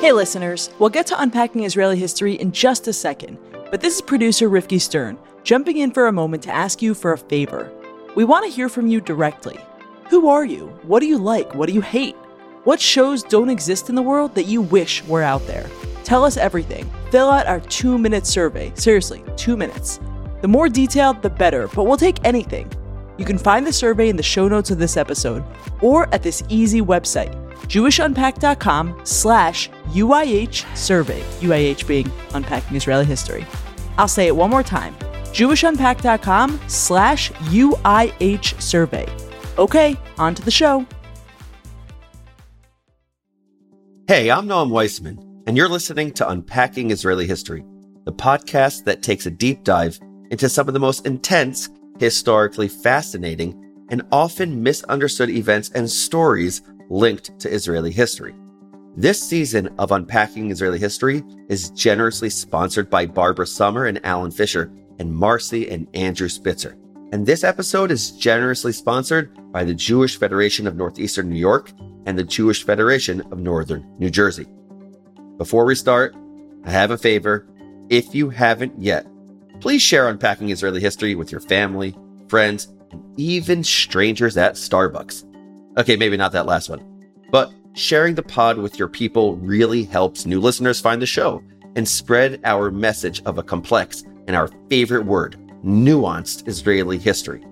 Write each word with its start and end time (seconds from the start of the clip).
Hey, 0.00 0.12
listeners, 0.12 0.70
we'll 0.78 0.88
get 0.88 1.06
to 1.08 1.20
unpacking 1.20 1.64
Israeli 1.64 1.98
history 1.98 2.32
in 2.32 2.52
just 2.52 2.88
a 2.88 2.92
second, 2.92 3.36
but 3.70 3.82
this 3.82 3.96
is 3.96 4.00
producer 4.00 4.48
Rifki 4.48 4.80
Stern 4.80 5.18
jumping 5.42 5.76
in 5.76 5.90
for 5.90 6.06
a 6.06 6.12
moment 6.12 6.42
to 6.44 6.50
ask 6.50 6.80
you 6.80 6.94
for 6.94 7.12
a 7.12 7.18
favor. 7.18 7.70
We 8.16 8.24
want 8.24 8.46
to 8.46 8.50
hear 8.50 8.70
from 8.70 8.86
you 8.86 9.02
directly. 9.02 9.60
Who 10.08 10.26
are 10.28 10.46
you? 10.46 10.68
What 10.84 11.00
do 11.00 11.06
you 11.06 11.18
like? 11.18 11.54
What 11.54 11.66
do 11.66 11.74
you 11.74 11.82
hate? 11.82 12.16
What 12.64 12.80
shows 12.80 13.22
don't 13.22 13.50
exist 13.50 13.90
in 13.90 13.94
the 13.94 14.00
world 14.00 14.34
that 14.36 14.46
you 14.46 14.62
wish 14.62 15.04
were 15.04 15.22
out 15.22 15.46
there? 15.46 15.68
Tell 16.02 16.24
us 16.24 16.38
everything. 16.38 16.90
Fill 17.10 17.28
out 17.28 17.46
our 17.46 17.60
two 17.60 17.98
minute 17.98 18.26
survey. 18.26 18.72
Seriously, 18.76 19.22
two 19.36 19.54
minutes. 19.54 20.00
The 20.40 20.48
more 20.48 20.70
detailed, 20.70 21.20
the 21.20 21.28
better, 21.28 21.68
but 21.68 21.84
we'll 21.84 21.98
take 21.98 22.24
anything. 22.24 22.72
You 23.18 23.26
can 23.26 23.36
find 23.36 23.66
the 23.66 23.72
survey 23.72 24.08
in 24.08 24.16
the 24.16 24.22
show 24.22 24.48
notes 24.48 24.70
of 24.70 24.78
this 24.78 24.96
episode 24.96 25.44
or 25.82 26.08
at 26.14 26.22
this 26.22 26.42
easy 26.48 26.80
website, 26.80 27.36
jewishunpacked.com 27.62 29.00
slash 29.04 29.70
UIH 29.88 30.76
survey, 30.76 31.20
UIH 31.40 31.86
being 31.86 32.10
Unpacking 32.34 32.76
Israeli 32.76 33.04
History. 33.04 33.46
I'll 33.98 34.08
say 34.08 34.26
it 34.26 34.36
one 34.36 34.50
more 34.50 34.62
time, 34.62 34.94
jewishunpacked.com 35.32 36.60
slash 36.68 37.30
UIH 37.32 38.60
survey. 38.60 39.06
Okay, 39.58 39.96
on 40.18 40.34
to 40.34 40.42
the 40.42 40.50
show. 40.50 40.86
Hey, 44.06 44.30
I'm 44.30 44.48
Noam 44.48 44.70
Weissman, 44.70 45.42
and 45.46 45.56
you're 45.56 45.68
listening 45.68 46.12
to 46.14 46.28
Unpacking 46.28 46.90
Israeli 46.90 47.28
History, 47.28 47.64
the 48.06 48.12
podcast 48.12 48.84
that 48.84 49.02
takes 49.02 49.26
a 49.26 49.30
deep 49.30 49.62
dive 49.62 50.00
into 50.30 50.48
some 50.48 50.66
of 50.66 50.74
the 50.74 50.80
most 50.80 51.06
intense, 51.06 51.68
historically 51.98 52.66
fascinating, 52.66 53.84
and 53.90 54.02
often 54.10 54.62
misunderstood 54.62 55.30
events 55.30 55.70
and 55.74 55.88
stories 55.88 56.62
linked 56.90 57.38
to 57.38 57.48
Israeli 57.48 57.92
history. 57.92 58.34
This 58.96 59.22
season 59.22 59.68
of 59.78 59.92
Unpacking 59.92 60.50
Israeli 60.50 60.78
History 60.78 61.22
is 61.48 61.70
generously 61.70 62.28
sponsored 62.28 62.90
by 62.90 63.06
Barbara 63.06 63.46
Summer 63.46 63.86
and 63.86 64.04
Alan 64.04 64.32
Fisher 64.32 64.72
and 64.98 65.14
Marcy 65.14 65.70
and 65.70 65.86
Andrew 65.94 66.28
Spitzer. 66.28 66.76
And 67.12 67.24
this 67.24 67.44
episode 67.44 67.92
is 67.92 68.10
generously 68.10 68.72
sponsored 68.72 69.30
by 69.52 69.62
the 69.62 69.74
Jewish 69.74 70.18
Federation 70.18 70.66
of 70.66 70.76
Northeastern 70.76 71.30
New 71.30 71.38
York 71.38 71.70
and 72.06 72.18
the 72.18 72.24
Jewish 72.24 72.64
Federation 72.64 73.20
of 73.32 73.38
Northern 73.38 73.86
New 73.98 74.10
Jersey. 74.10 74.46
Before 75.38 75.64
we 75.64 75.76
start, 75.76 76.16
I 76.64 76.70
have 76.70 76.90
a 76.90 76.98
favor. 76.98 77.46
If 77.88 78.14
you 78.14 78.30
haven't 78.30 78.80
yet, 78.80 79.06
please 79.60 79.82
share 79.82 80.08
Unpacking 80.08 80.50
Israeli 80.50 80.80
History 80.80 81.14
with 81.14 81.30
your 81.30 81.40
family, 81.40 81.96
friends, 82.28 82.66
and 82.90 83.02
even 83.16 83.62
strangers 83.62 84.36
at 84.36 84.54
Starbucks. 84.54 85.29
Okay, 85.77 85.95
maybe 85.95 86.17
not 86.17 86.31
that 86.31 86.45
last 86.45 86.69
one, 86.69 86.81
but 87.31 87.51
sharing 87.73 88.15
the 88.15 88.23
pod 88.23 88.57
with 88.57 88.79
your 88.79 88.87
people 88.87 89.35
really 89.37 89.83
helps 89.83 90.25
new 90.25 90.39
listeners 90.39 90.79
find 90.79 91.01
the 91.01 91.05
show 91.05 91.41
and 91.75 91.87
spread 91.87 92.39
our 92.45 92.71
message 92.71 93.21
of 93.25 93.37
a 93.37 93.43
complex 93.43 94.03
and 94.27 94.35
our 94.35 94.49
favorite 94.69 95.05
word, 95.05 95.37
nuanced 95.63 96.47
Israeli 96.47 96.97
history. 96.97 97.43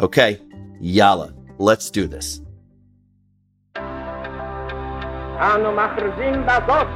Okay, 0.00 0.40
yalla, 0.80 1.34
let's 1.58 1.90
do 1.90 2.06
this. 2.06 2.40
אנו 5.38 5.72
מכריזים 5.72 6.46
בזאת 6.46 6.86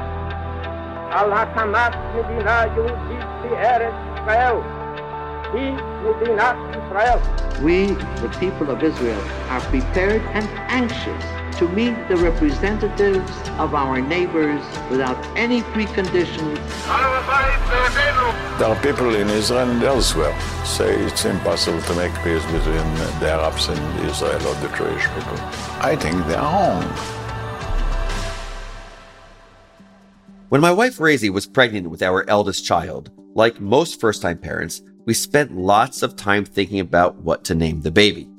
על 1.10 1.32
הקמת 1.32 1.94
מדינה 2.14 2.62
יהודית 2.76 3.26
בארץ 3.42 3.94
ישראל. 4.14 4.75
He 5.53 5.71
will 6.03 6.19
be 6.19 6.33
not 6.33 6.57
Israel. 6.75 7.21
We, 7.63 7.87
the 8.21 8.35
people 8.37 8.69
of 8.69 8.83
Israel, 8.83 9.21
are 9.49 9.61
prepared 9.61 10.21
and 10.33 10.45
anxious 10.69 11.23
to 11.57 11.69
meet 11.69 11.95
the 12.09 12.17
representatives 12.17 13.31
of 13.57 13.73
our 13.73 14.01
neighbors 14.01 14.61
without 14.91 15.17
any 15.37 15.61
preconditions. 15.73 16.57
There 18.59 18.67
are 18.67 18.81
people 18.81 19.15
in 19.15 19.29
Israel 19.29 19.69
and 19.69 19.81
elsewhere 19.81 20.37
say 20.65 20.93
it's 21.05 21.23
impossible 21.23 21.81
to 21.81 21.95
make 21.95 22.13
peace 22.25 22.43
between 22.47 22.87
the 23.21 23.31
Arabs 23.31 23.69
and 23.69 23.79
Israel 24.05 24.45
or 24.47 24.55
the 24.55 24.67
Jewish 24.75 25.07
people. 25.15 25.37
I 25.79 25.95
think 25.95 26.27
they 26.27 26.35
are 26.35 26.43
wrong. 26.43 26.83
When 30.49 30.59
my 30.59 30.71
wife 30.71 30.97
Razi 30.97 31.29
was 31.29 31.47
pregnant 31.47 31.89
with 31.89 32.01
our 32.03 32.29
eldest 32.29 32.65
child, 32.65 33.11
like 33.33 33.61
most 33.61 33.99
first 33.99 34.21
time 34.21 34.37
parents, 34.37 34.81
we 35.07 35.13
spent 35.13 35.55
lots 35.55 36.03
of 36.03 36.17
time 36.17 36.43
thinking 36.43 36.81
about 36.81 37.15
what 37.15 37.45
to 37.45 37.55
name 37.55 37.79
the 37.79 37.89
baby. 37.89 38.29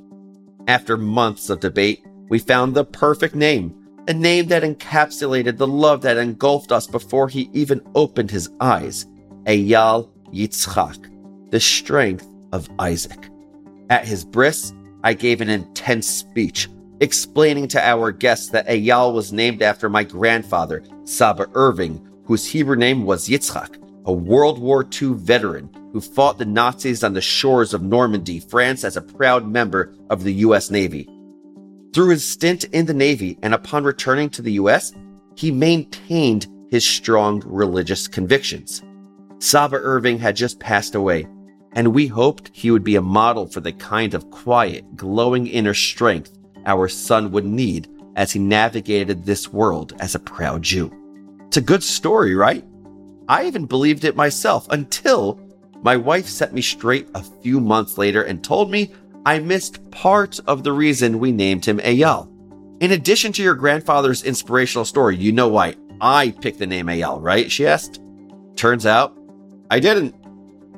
After 0.69 0.99
months 0.99 1.49
of 1.49 1.61
debate, 1.61 2.05
we 2.29 2.39
found 2.39 2.75
the 2.75 2.85
perfect 2.85 3.35
name, 3.35 3.75
a 4.07 4.13
name 4.13 4.49
that 4.49 4.63
encapsulated 4.63 5.57
the 5.57 5.67
love 5.67 6.03
that 6.03 6.19
engulfed 6.19 6.71
us 6.71 6.87
before 6.87 7.27
he 7.27 7.49
even 7.55 7.81
opened 7.95 8.31
his 8.31 8.51
eyes 8.61 9.07
Eyal 9.45 10.11
Yitzchak, 10.31 11.51
the 11.51 11.59
strength 11.59 12.29
of 12.53 12.69
Isaac. 12.79 13.31
At 13.89 14.07
his 14.07 14.23
bris, 14.23 14.75
I 15.03 15.15
gave 15.15 15.41
an 15.41 15.49
intense 15.49 16.07
speech 16.07 16.69
explaining 17.01 17.69
to 17.69 17.83
our 17.83 18.13
guests 18.13 18.51
that 18.51 18.69
Eyal 18.69 19.15
was 19.15 19.33
named 19.33 19.63
after 19.63 19.89
my 19.89 20.05
grandfather, 20.05 20.85
Saba 21.05 21.47
Irving, 21.55 22.07
whose 22.25 22.45
Hebrew 22.45 22.77
name 22.77 23.07
was 23.07 23.27
Yitzchak, 23.27 23.79
a 24.09 24.13
World 24.13 24.59
War 24.59 24.89
II 24.91 25.13
veteran 25.17 25.69
who 25.93 26.01
fought 26.01 26.39
the 26.39 26.47
Nazis 26.47 27.05
on 27.05 27.13
the 27.13 27.21
shores 27.21 27.75
of 27.75 27.83
Normandy, 27.83 28.41
France, 28.41 28.83
as 28.83 28.97
a 28.97 29.03
proud 29.03 29.47
member 29.47 29.95
of 30.09 30.25
the 30.25 30.33
U.S. 30.33 30.71
Navy. 30.71 31.07
Through 31.93 32.09
his 32.09 32.25
stint 32.25 32.65
in 32.65 32.87
the 32.87 32.95
Navy 32.95 33.39
and 33.43 33.53
upon 33.53 33.85
returning 33.85 34.31
to 34.31 34.41
the 34.41 34.53
U.S., 34.53 34.95
he 35.37 35.53
maintained 35.53 36.47
his 36.71 36.87
strong 36.87 37.43
religious 37.45 38.09
convictions. 38.09 38.83
Saba 39.41 39.77
Irving 39.77 40.19
had 40.19 40.37
just 40.37 40.59
passed 40.59 40.95
away, 40.95 41.29
and 41.73 41.89
we 41.89 42.07
hoped 42.07 42.51
he 42.55 42.71
would 42.71 42.85
be 42.85 42.97
a 42.97 43.03
model 43.03 43.47
for 43.47 43.61
the 43.61 43.73
kind 43.73 44.15
of 44.15 44.31
quiet, 44.31 44.97
glowing 44.97 45.47
inner 45.47 45.75
strength 45.75 46.33
our 46.65 46.89
son 46.89 47.31
would 47.33 47.45
need 47.45 47.89
as 48.17 48.33
he 48.33 48.39
navigated 48.39 49.27
this 49.27 49.53
world 49.53 49.93
as 50.01 50.15
a 50.15 50.19
proud 50.19 50.63
Jew. 50.63 50.91
It's 51.49 51.59
a 51.59 51.61
good 51.61 51.83
story, 51.83 52.35
right? 52.35 52.65
I 53.29 53.47
even 53.47 53.67
believed 53.67 54.05
it 54.05 54.17
myself 54.17 54.67
until 54.71 55.39
my 55.83 55.97
wife 55.97 56.27
set 56.27 56.53
me 56.53 56.63
straight 56.63 57.09
a 57.15 57.23
few 57.23 57.61
months 57.61 57.99
later 57.99 58.23
and 58.23 58.43
told 58.43 58.71
me 58.71 58.93
I 59.27 59.39
missed 59.39 59.91
part 59.91 60.41
of 60.47 60.65
the 60.65 60.73
reason 60.73 61.19
we 61.19 61.31
named 61.31 61.65
him 61.65 61.79
Eyal. 61.79 62.29
In 62.81 62.93
addition 62.93 63.33
to 63.33 63.43
your 63.43 63.55
grandfather's 63.55 64.25
inspirational 64.25 64.85
story, 64.85 65.17
you 65.17 65.33
know 65.33 65.49
why 65.49 65.77
I 66.01 66.31
picked 66.41 66.59
the 66.59 66.67
name 66.67 66.87
Eyal, 66.87 67.21
right? 67.21 67.51
She 67.51 67.67
asked. 67.67 68.01
Turns 68.57 68.87
out 68.87 69.17
I 69.71 69.79
didn't. 69.79 70.15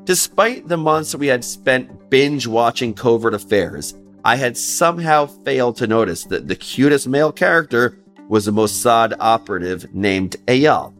Despite 0.04 0.66
the 0.66 0.76
months 0.76 1.14
we 1.14 1.28
had 1.28 1.44
spent 1.44 2.10
binge 2.10 2.46
watching 2.46 2.94
covert 2.94 3.34
affairs, 3.34 3.94
I 4.24 4.36
had 4.36 4.56
somehow 4.56 5.26
failed 5.26 5.76
to 5.76 5.86
notice 5.86 6.24
that 6.24 6.48
the 6.48 6.56
cutest 6.56 7.06
male 7.06 7.32
character 7.32 7.98
was 8.28 8.48
a 8.48 8.52
Mossad 8.52 9.14
operative 9.20 9.94
named 9.94 10.36
Eyal. 10.46 10.92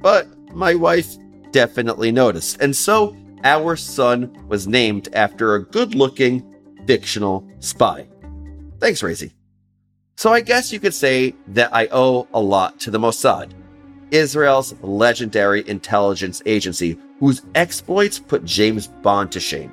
But 0.00 0.28
my 0.54 0.74
wife 0.74 1.16
definitely 1.50 2.12
noticed, 2.12 2.60
and 2.60 2.74
so 2.74 3.16
our 3.44 3.76
son 3.76 4.32
was 4.48 4.66
named 4.66 5.08
after 5.12 5.54
a 5.54 5.64
good 5.64 5.94
looking 5.94 6.54
fictional 6.86 7.46
spy. 7.60 8.06
Thanks, 8.80 9.02
Razy. 9.02 9.32
So 10.16 10.32
I 10.32 10.40
guess 10.40 10.72
you 10.72 10.80
could 10.80 10.94
say 10.94 11.34
that 11.48 11.74
I 11.74 11.88
owe 11.90 12.28
a 12.32 12.40
lot 12.40 12.78
to 12.80 12.90
the 12.90 12.98
Mossad, 12.98 13.52
Israel's 14.10 14.74
legendary 14.82 15.68
intelligence 15.68 16.42
agency 16.46 16.98
whose 17.18 17.42
exploits 17.54 18.18
put 18.18 18.44
James 18.44 18.86
Bond 18.86 19.32
to 19.32 19.40
shame. 19.40 19.72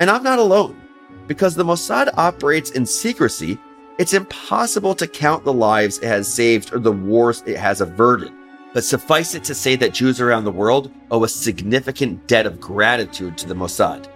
And 0.00 0.10
I'm 0.10 0.22
not 0.22 0.38
alone. 0.38 0.80
Because 1.26 1.54
the 1.54 1.64
Mossad 1.64 2.12
operates 2.16 2.70
in 2.70 2.84
secrecy, 2.84 3.58
it's 3.98 4.14
impossible 4.14 4.94
to 4.96 5.06
count 5.06 5.44
the 5.44 5.52
lives 5.52 5.98
it 5.98 6.06
has 6.06 6.32
saved 6.32 6.72
or 6.72 6.78
the 6.78 6.90
wars 6.90 7.42
it 7.46 7.56
has 7.56 7.80
averted. 7.80 8.32
But 8.72 8.84
suffice 8.84 9.34
it 9.34 9.44
to 9.44 9.54
say 9.54 9.76
that 9.76 9.94
Jews 9.94 10.20
around 10.20 10.44
the 10.44 10.52
world 10.52 10.92
owe 11.10 11.24
a 11.24 11.28
significant 11.28 12.26
debt 12.26 12.46
of 12.46 12.60
gratitude 12.60 13.36
to 13.38 13.48
the 13.48 13.54
Mossad, 13.54 14.08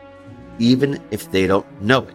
even 0.59 1.03
if 1.11 1.31
they 1.31 1.47
don't 1.47 1.67
know 1.83 2.03
it. 2.05 2.15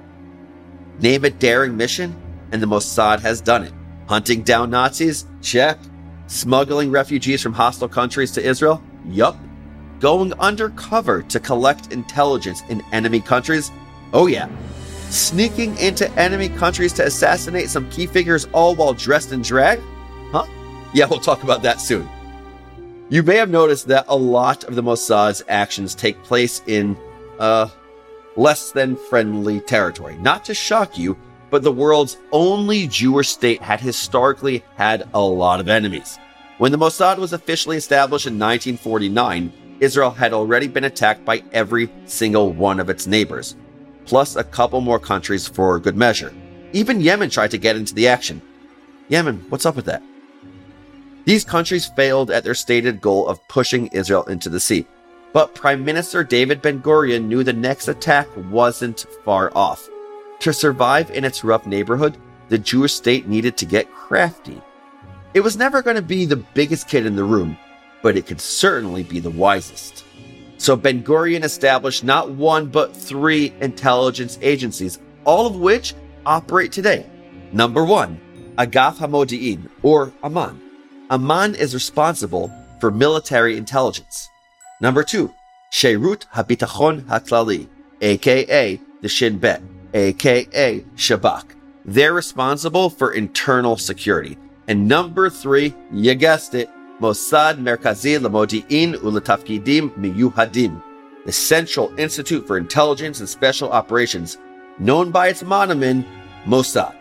Name 1.00 1.26
a 1.26 1.30
daring 1.30 1.76
mission, 1.76 2.16
and 2.52 2.62
the 2.62 2.68
Mossad 2.68 3.20
has 3.20 3.42
done 3.42 3.64
it. 3.64 3.74
Hunting 4.08 4.44
down 4.44 4.70
Nazis? 4.70 5.26
Check. 5.42 5.80
Smuggling 6.28 6.92
refugees 6.92 7.42
from 7.42 7.54
hostile 7.54 7.90
countries 7.90 8.32
to 8.32 8.44
Israel? 8.44 8.82
Yup. 9.06 9.38
Going 10.00 10.34
undercover 10.40 11.24
to 11.24 11.40
collect 11.40 11.92
intelligence 11.92 12.62
in 12.70 12.82
enemy 12.92 13.20
countries? 13.20 13.72
Oh, 14.14 14.28
yeah 14.28 14.50
sneaking 15.10 15.76
into 15.78 16.10
enemy 16.20 16.50
countries 16.50 16.94
to 16.94 17.06
assassinate 17.06 17.70
some 17.70 17.90
key 17.90 18.06
figures 18.06 18.48
all 18.54 18.76
while 18.76 18.94
dressed 18.94 19.32
in 19.32 19.42
drag? 19.42 19.80
Huh? 20.32 20.46
Yeah, 20.94 21.06
we'll 21.10 21.20
talk 21.20 21.44
about 21.44 21.62
that 21.64 21.82
soon. 21.82 22.08
You 23.12 23.24
may 23.24 23.38
have 23.38 23.50
noticed 23.50 23.88
that 23.88 24.06
a 24.08 24.16
lot 24.16 24.66
of 24.66 24.76
the 24.76 24.84
Mossad's 24.84 25.42
actions 25.50 25.96
take 25.96 26.22
place 26.22 26.62
in, 26.68 26.96
uh, 27.40 27.70
less 28.36 28.72
than 28.72 28.96
friendly 28.96 29.62
territory. 29.62 30.16
Not 30.18 30.46
to 30.46 30.54
shock 30.54 30.96
you, 30.96 31.18
but 31.50 31.64
the 31.64 31.72
world's 31.72 32.18
only 32.32 32.86
Jewish 32.86 33.30
state 33.30 33.64
had 33.64 33.82
historically 33.82 34.64
had 34.76 35.10
a 35.16 35.22
lot 35.22 35.60
of 35.60 35.70
enemies. 35.70 36.20
When 36.60 36.72
the 36.72 36.78
Mossad 36.78 37.18
was 37.18 37.34
officially 37.34 37.78
established 37.78 38.28
in 38.28 38.38
1949, 38.38 39.54
Israel 39.80 40.12
had 40.12 40.32
already 40.32 40.68
been 40.68 40.84
attacked 40.84 41.26
by 41.26 41.42
every 41.52 41.90
single 42.06 42.54
one 42.54 42.80
of 42.80 42.92
its 42.92 43.08
neighbors, 43.08 43.56
plus 44.06 44.36
a 44.36 44.44
couple 44.44 44.82
more 44.82 45.00
countries 45.00 45.48
for 45.48 45.80
good 45.80 45.98
measure. 45.98 46.32
Even 46.74 47.02
Yemen 47.02 47.32
tried 47.32 47.52
to 47.52 47.58
get 47.58 47.76
into 47.76 47.96
the 47.96 48.08
action. 48.08 48.40
Yemen, 49.08 49.46
what's 49.50 49.66
up 49.66 49.76
with 49.76 49.86
that? 49.86 50.04
These 51.30 51.46
countries 51.46 51.86
failed 51.86 52.32
at 52.32 52.44
their 52.44 52.56
stated 52.56 53.02
goal 53.02 53.28
of 53.28 53.48
pushing 53.48 53.86
Israel 53.90 54.24
into 54.24 54.50
the 54.50 54.60
sea. 54.60 54.88
But 55.32 55.54
Prime 55.54 55.86
Minister 55.86 56.24
David 56.24 56.60
Ben 56.60 56.82
Gurion 56.82 57.26
knew 57.26 57.44
the 57.44 57.54
next 57.54 57.88
attack 57.88 58.28
wasn't 58.50 59.06
far 59.24 59.52
off. 59.56 59.88
To 60.40 60.52
survive 60.52 61.12
in 61.12 61.24
its 61.24 61.44
rough 61.44 61.68
neighborhood, 61.68 62.18
the 62.48 62.58
Jewish 62.58 62.96
state 62.96 63.28
needed 63.28 63.58
to 63.58 63.68
get 63.68 63.94
crafty. 63.94 64.60
It 65.36 65.42
was 65.42 65.56
never 65.56 65.84
going 65.84 65.98
to 65.98 66.02
be 66.02 66.26
the 66.26 66.44
biggest 66.56 66.88
kid 66.88 67.06
in 67.06 67.16
the 67.16 67.24
room, 67.24 67.60
but 68.02 68.18
it 68.18 68.26
could 68.26 68.42
certainly 68.42 69.04
be 69.04 69.20
the 69.20 69.30
wisest. 69.30 70.06
So 70.58 70.76
Ben 70.76 71.04
Gurion 71.04 71.44
established 71.44 72.04
not 72.04 72.32
one 72.32 72.66
but 72.66 72.98
three 72.98 73.54
intelligence 73.62 74.40
agencies, 74.42 74.98
all 75.26 75.46
of 75.46 75.58
which 75.58 75.94
operate 76.26 76.72
today. 76.72 77.06
Number 77.52 77.86
one, 77.86 78.20
Agaf 78.58 78.98
Hamodi'in, 78.98 79.70
or 79.84 80.12
Aman. 80.24 80.69
Aman 81.12 81.56
is 81.56 81.74
responsible 81.74 82.52
for 82.80 82.92
military 82.92 83.58
intelligence. 83.58 84.30
Number 84.80 85.02
two, 85.04 85.34
Sherut 85.72 86.28
Habitachon 86.36 87.02
Haklali, 87.02 87.68
aka 88.02 88.80
the 89.02 89.10
Shin 89.10 89.40
Bet, 89.40 89.64
aka 89.96 90.80
Shabak. 90.96 91.56
They're 91.84 92.14
responsible 92.14 92.92
for 92.92 93.14
internal 93.14 93.76
security. 93.76 94.38
And 94.68 94.88
number 94.88 95.32
three, 95.32 95.74
you 95.92 96.14
guessed 96.14 96.54
it, 96.54 96.70
Mossad 97.00 97.58
Merkazi 97.58 98.20
Lamodi'in 98.20 98.94
Ulatafkidim 98.96 99.90
Miyuhadim, 99.98 100.84
the 101.26 101.32
Central 101.32 101.92
Institute 101.98 102.46
for 102.46 102.58
Intelligence 102.58 103.20
and 103.20 103.28
Special 103.28 103.72
Operations, 103.72 104.38
known 104.78 105.10
by 105.10 105.30
its 105.30 105.42
mononym, 105.42 106.06
Mossad. 106.46 106.99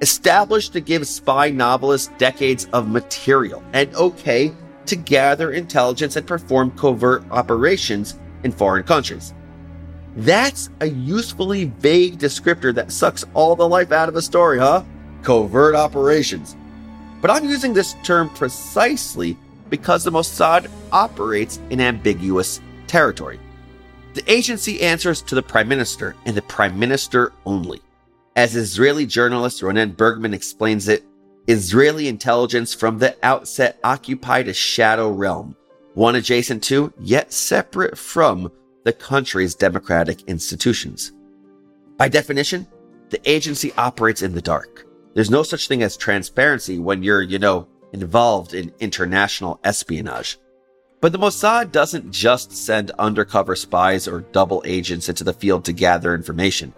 Established 0.00 0.72
to 0.74 0.80
give 0.80 1.06
spy 1.08 1.50
novelists 1.50 2.10
decades 2.18 2.68
of 2.72 2.88
material 2.88 3.62
and 3.72 3.92
okay 3.96 4.52
to 4.86 4.96
gather 4.96 5.52
intelligence 5.52 6.16
and 6.16 6.26
perform 6.26 6.70
covert 6.72 7.24
operations 7.30 8.18
in 8.44 8.52
foreign 8.52 8.84
countries. 8.84 9.34
That's 10.16 10.70
a 10.80 10.86
usefully 10.86 11.66
vague 11.66 12.18
descriptor 12.18 12.74
that 12.74 12.92
sucks 12.92 13.24
all 13.34 13.56
the 13.56 13.68
life 13.68 13.92
out 13.92 14.08
of 14.08 14.16
a 14.16 14.22
story, 14.22 14.58
huh? 14.58 14.84
Covert 15.22 15.74
operations. 15.74 16.56
But 17.20 17.30
I'm 17.30 17.44
using 17.44 17.72
this 17.72 17.94
term 18.04 18.30
precisely 18.30 19.36
because 19.68 20.04
the 20.04 20.12
Mossad 20.12 20.70
operates 20.92 21.60
in 21.70 21.80
ambiguous 21.80 22.60
territory. 22.86 23.38
The 24.14 24.32
agency 24.32 24.80
answers 24.80 25.22
to 25.22 25.34
the 25.34 25.42
Prime 25.42 25.68
Minister 25.68 26.16
and 26.24 26.36
the 26.36 26.42
Prime 26.42 26.78
Minister 26.78 27.32
only. 27.44 27.82
As 28.38 28.54
Israeli 28.54 29.04
journalist 29.04 29.62
Ronen 29.62 29.96
Bergman 29.96 30.32
explains 30.32 30.86
it, 30.86 31.02
Israeli 31.48 32.06
intelligence 32.06 32.72
from 32.72 32.96
the 32.96 33.16
outset 33.24 33.80
occupied 33.82 34.46
a 34.46 34.54
shadow 34.54 35.10
realm, 35.10 35.56
one 35.94 36.14
adjacent 36.14 36.62
to, 36.62 36.92
yet 37.00 37.32
separate 37.32 37.98
from, 37.98 38.52
the 38.84 38.92
country's 38.92 39.56
democratic 39.56 40.22
institutions. 40.28 41.10
By 41.96 42.06
definition, 42.08 42.68
the 43.10 43.20
agency 43.28 43.72
operates 43.76 44.22
in 44.22 44.34
the 44.34 44.40
dark. 44.40 44.86
There's 45.14 45.30
no 45.30 45.42
such 45.42 45.66
thing 45.66 45.82
as 45.82 45.96
transparency 45.96 46.78
when 46.78 47.02
you're, 47.02 47.22
you 47.22 47.40
know, 47.40 47.66
involved 47.92 48.54
in 48.54 48.72
international 48.78 49.58
espionage. 49.64 50.38
But 51.00 51.10
the 51.10 51.18
Mossad 51.18 51.72
doesn't 51.72 52.12
just 52.12 52.52
send 52.52 52.92
undercover 53.00 53.56
spies 53.56 54.06
or 54.06 54.20
double 54.20 54.62
agents 54.64 55.08
into 55.08 55.24
the 55.24 55.32
field 55.32 55.64
to 55.64 55.72
gather 55.72 56.14
information. 56.14 56.72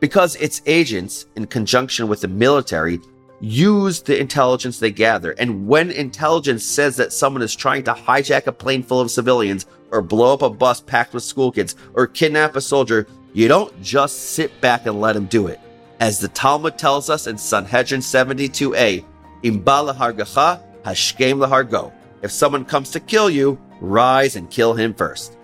Because 0.00 0.36
its 0.36 0.62
agents, 0.66 1.26
in 1.36 1.46
conjunction 1.46 2.08
with 2.08 2.20
the 2.20 2.28
military, 2.28 3.00
use 3.40 4.02
the 4.02 4.18
intelligence 4.18 4.78
they 4.78 4.90
gather. 4.90 5.32
And 5.32 5.66
when 5.66 5.90
intelligence 5.90 6.64
says 6.64 6.96
that 6.96 7.12
someone 7.12 7.42
is 7.42 7.54
trying 7.54 7.84
to 7.84 7.94
hijack 7.94 8.46
a 8.46 8.52
plane 8.52 8.82
full 8.82 9.00
of 9.00 9.10
civilians, 9.10 9.66
or 9.90 10.02
blow 10.02 10.34
up 10.34 10.42
a 10.42 10.50
bus 10.50 10.80
packed 10.80 11.14
with 11.14 11.22
school 11.22 11.50
kids, 11.50 11.74
or 11.94 12.06
kidnap 12.06 12.56
a 12.56 12.60
soldier, 12.60 13.06
you 13.32 13.48
don't 13.48 13.80
just 13.82 14.30
sit 14.30 14.60
back 14.60 14.86
and 14.86 15.00
let 15.00 15.14
them 15.14 15.26
do 15.26 15.46
it. 15.46 15.60
As 16.00 16.20
the 16.20 16.28
Talmud 16.28 16.78
tells 16.78 17.10
us 17.10 17.26
in 17.26 17.36
Sanhedrin 17.36 18.00
72a, 18.00 19.04
Imbala 19.42 19.94
hargacha 19.94 20.62
hashkem 20.82 21.44
lahargo. 21.44 21.92
If 22.22 22.30
someone 22.32 22.64
comes 22.64 22.90
to 22.90 23.00
kill 23.00 23.30
you, 23.30 23.58
rise 23.80 24.36
and 24.36 24.50
kill 24.50 24.74
him 24.74 24.94
first. 24.94 25.36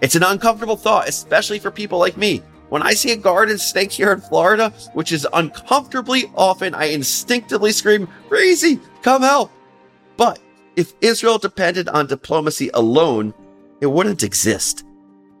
It's 0.00 0.14
an 0.14 0.22
uncomfortable 0.22 0.76
thought, 0.76 1.08
especially 1.08 1.58
for 1.58 1.70
people 1.70 1.98
like 1.98 2.16
me. 2.16 2.42
When 2.68 2.82
I 2.82 2.92
see 2.92 3.12
a 3.12 3.16
garden 3.16 3.56
snake 3.56 3.90
here 3.90 4.12
in 4.12 4.20
Florida, 4.20 4.72
which 4.92 5.12
is 5.12 5.26
uncomfortably 5.32 6.30
often, 6.34 6.74
I 6.74 6.86
instinctively 6.86 7.72
scream, 7.72 8.08
Crazy, 8.28 8.78
come 9.02 9.22
help! 9.22 9.50
But 10.16 10.38
if 10.76 10.92
Israel 11.00 11.38
depended 11.38 11.88
on 11.88 12.06
diplomacy 12.06 12.70
alone, 12.74 13.32
it 13.80 13.86
wouldn't 13.86 14.22
exist. 14.22 14.84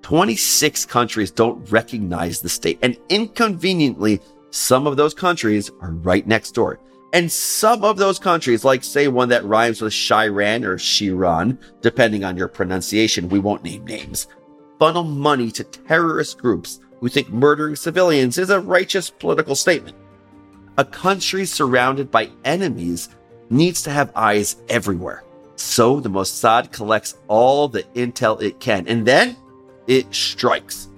26 0.02 0.86
countries 0.86 1.30
don't 1.30 1.70
recognize 1.70 2.40
the 2.40 2.48
state, 2.48 2.78
and 2.82 2.96
inconveniently, 3.10 4.20
some 4.50 4.86
of 4.86 4.96
those 4.96 5.12
countries 5.12 5.70
are 5.82 5.92
right 5.92 6.26
next 6.26 6.52
door. 6.52 6.80
And 7.12 7.30
some 7.30 7.84
of 7.84 7.96
those 7.98 8.18
countries, 8.18 8.64
like 8.64 8.84
say 8.84 9.08
one 9.08 9.28
that 9.30 9.44
rhymes 9.44 9.82
with 9.82 9.92
Shiran 9.92 10.64
or 10.64 10.76
Shiran, 10.76 11.58
depending 11.82 12.24
on 12.24 12.36
your 12.36 12.48
pronunciation, 12.48 13.28
we 13.28 13.38
won't 13.38 13.64
name 13.64 13.84
names, 13.84 14.28
funnel 14.78 15.04
money 15.04 15.50
to 15.50 15.64
terrorist 15.64 16.38
groups 16.38 16.80
who 17.00 17.08
think 17.08 17.30
murdering 17.30 17.76
civilians 17.76 18.38
is 18.38 18.50
a 18.50 18.60
righteous 18.60 19.10
political 19.10 19.54
statement. 19.54 19.96
A 20.76 20.84
country 20.84 21.44
surrounded 21.44 22.10
by 22.10 22.30
enemies 22.44 23.08
needs 23.50 23.82
to 23.82 23.90
have 23.90 24.12
eyes 24.14 24.56
everywhere. 24.68 25.24
So 25.56 25.98
the 26.00 26.08
Mossad 26.08 26.72
collects 26.72 27.16
all 27.26 27.68
the 27.68 27.82
intel 27.94 28.40
it 28.40 28.60
can, 28.60 28.86
and 28.86 29.06
then 29.06 29.36
it 29.86 30.14
strikes. 30.14 30.88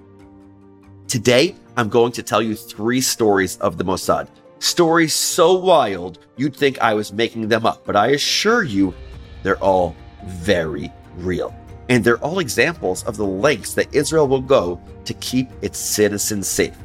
Today, 1.09 1.57
I'm 1.77 1.89
going 1.89 2.13
to 2.13 2.23
tell 2.23 2.43
you 2.43 2.55
three 2.55 3.01
stories 3.01 3.57
of 3.59 3.79
the 3.79 3.85
Mossad. 3.85 4.29
Stories 4.59 5.15
so 5.15 5.55
wild, 5.55 6.19
you'd 6.37 6.55
think 6.55 6.79
I 6.81 6.93
was 6.93 7.13
making 7.13 7.49
them 7.49 7.65
up, 7.65 7.87
but 7.87 7.97
I 7.97 8.09
assure 8.09 8.63
you, 8.63 8.95
they're 9.43 9.63
all 9.63 9.97
very 10.27 10.93
real. 11.17 11.55
And 11.91 12.05
they're 12.05 12.19
all 12.19 12.39
examples 12.39 13.03
of 13.03 13.17
the 13.17 13.27
lengths 13.27 13.75
that 13.75 13.93
Israel 13.93 14.29
will 14.29 14.41
go 14.41 14.81
to 15.05 15.15
keep 15.15 15.51
its 15.61 15.77
citizens 15.77 16.47
safe. 16.47 16.79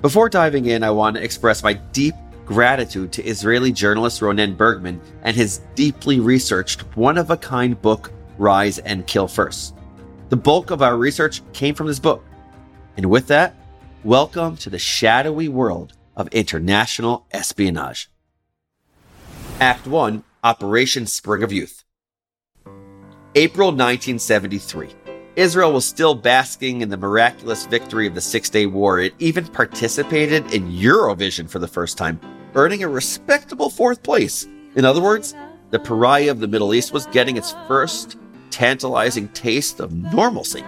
Before 0.00 0.30
diving 0.30 0.66
in, 0.66 0.82
I 0.82 0.90
want 0.90 1.16
to 1.16 1.22
express 1.22 1.62
my 1.62 1.74
deep 1.74 2.14
gratitude 2.46 3.12
to 3.12 3.24
Israeli 3.24 3.70
journalist 3.70 4.22
Ronen 4.22 4.56
Bergman 4.56 5.00
and 5.22 5.36
his 5.36 5.60
deeply 5.74 6.20
researched, 6.20 6.80
one 6.96 7.18
of 7.18 7.30
a 7.30 7.36
kind 7.36 7.80
book, 7.80 8.12
Rise 8.38 8.78
and 8.78 9.06
Kill 9.06 9.28
First. 9.28 9.74
The 10.30 10.36
bulk 10.36 10.70
of 10.70 10.80
our 10.80 10.96
research 10.96 11.42
came 11.52 11.74
from 11.74 11.86
this 11.86 11.98
book. 11.98 12.24
And 12.96 13.06
with 13.10 13.26
that, 13.26 13.54
welcome 14.04 14.56
to 14.56 14.70
the 14.70 14.78
shadowy 14.78 15.48
world 15.48 15.92
of 16.16 16.28
international 16.28 17.26
espionage. 17.30 18.10
Act 19.60 19.86
1 19.86 20.24
Operation 20.42 21.06
Spring 21.06 21.42
of 21.42 21.52
Youth. 21.52 21.83
April 23.36 23.70
1973. 23.70 24.94
Israel 25.34 25.72
was 25.72 25.84
still 25.84 26.14
basking 26.14 26.82
in 26.82 26.88
the 26.88 26.96
miraculous 26.96 27.66
victory 27.66 28.06
of 28.06 28.14
the 28.14 28.20
Six 28.20 28.48
Day 28.48 28.66
War. 28.66 29.00
It 29.00 29.12
even 29.18 29.44
participated 29.48 30.54
in 30.54 30.70
Eurovision 30.70 31.50
for 31.50 31.58
the 31.58 31.66
first 31.66 31.98
time, 31.98 32.20
earning 32.54 32.84
a 32.84 32.88
respectable 32.88 33.70
fourth 33.70 34.04
place. 34.04 34.46
In 34.76 34.84
other 34.84 35.00
words, 35.00 35.34
the 35.70 35.80
pariah 35.80 36.30
of 36.30 36.38
the 36.38 36.46
Middle 36.46 36.74
East 36.74 36.92
was 36.92 37.06
getting 37.06 37.36
its 37.36 37.56
first 37.66 38.18
tantalizing 38.50 39.26
taste 39.30 39.80
of 39.80 39.92
normalcy, 39.92 40.62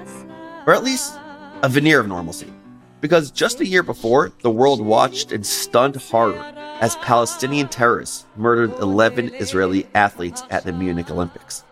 or 0.66 0.74
at 0.74 0.82
least 0.82 1.14
a 1.62 1.68
veneer 1.68 2.00
of 2.00 2.08
normalcy. 2.08 2.52
Because 3.00 3.30
just 3.30 3.60
a 3.60 3.66
year 3.66 3.84
before, 3.84 4.32
the 4.42 4.50
world 4.50 4.80
watched 4.80 5.30
in 5.30 5.44
stunned 5.44 5.94
horror 5.94 6.52
as 6.80 6.96
Palestinian 6.96 7.68
terrorists 7.68 8.26
murdered 8.36 8.72
11 8.80 9.36
Israeli 9.36 9.86
athletes 9.94 10.42
at 10.50 10.64
the 10.64 10.72
Munich 10.72 11.12
Olympics. 11.12 11.62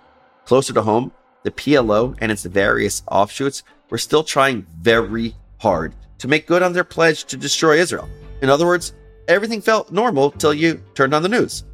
Closer 0.44 0.72
to 0.74 0.82
home, 0.82 1.12
the 1.42 1.50
PLO 1.50 2.16
and 2.20 2.30
its 2.30 2.44
various 2.44 3.02
offshoots 3.10 3.62
were 3.90 3.98
still 3.98 4.22
trying 4.22 4.66
very 4.78 5.34
hard 5.58 5.94
to 6.18 6.28
make 6.28 6.46
good 6.46 6.62
on 6.62 6.72
their 6.72 6.84
pledge 6.84 7.24
to 7.24 7.36
destroy 7.36 7.78
Israel. 7.78 8.08
In 8.42 8.50
other 8.50 8.66
words, 8.66 8.92
everything 9.28 9.60
felt 9.60 9.92
normal 9.92 10.30
till 10.30 10.52
you 10.52 10.82
turned 10.94 11.14
on 11.14 11.22
the 11.22 11.28
news. 11.28 11.64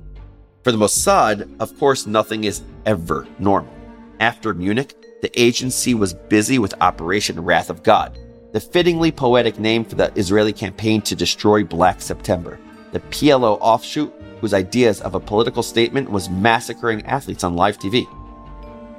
For 0.62 0.73
the 0.73 0.79
Mossad, 0.79 1.50
of 1.61 1.77
course, 1.79 2.07
nothing 2.07 2.45
is 2.45 2.62
ever 2.87 3.27
normal. 3.39 3.73
After 4.21 4.55
Munich, 4.55 4.95
the 5.23 5.41
agency 5.41 5.95
was 5.95 6.15
busy 6.15 6.59
with 6.59 6.81
Operation 6.81 7.41
Wrath 7.41 7.71
of 7.71 7.83
God, 7.83 8.19
the 8.53 8.61
fittingly 8.61 9.11
poetic 9.11 9.59
name 9.59 9.85
for 9.85 9.97
the 9.97 10.12
Israeli 10.17 10.53
campaign 10.53 11.03
to 11.03 11.17
destroy 11.17 11.65
Black 11.65 12.00
September. 12.00 12.59
The 12.93 13.00
PLO 13.00 13.59
offshoot 13.61 14.12
whose 14.41 14.55
ideas 14.55 15.00
of 15.03 15.15
a 15.15 15.21
political 15.21 15.62
statement 15.62 16.11
was 16.11 16.31
massacring 16.31 17.05
athletes 17.07 17.45
on 17.45 17.57
live 17.57 17.79
TV. 17.79 18.07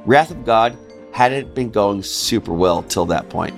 Wrath 0.05 0.31
of 0.31 0.45
God 0.45 0.77
hadn't 1.11 1.53
been 1.53 1.69
going 1.69 2.01
super 2.01 2.53
well 2.53 2.81
till 2.83 3.05
that 3.05 3.29
point. 3.29 3.55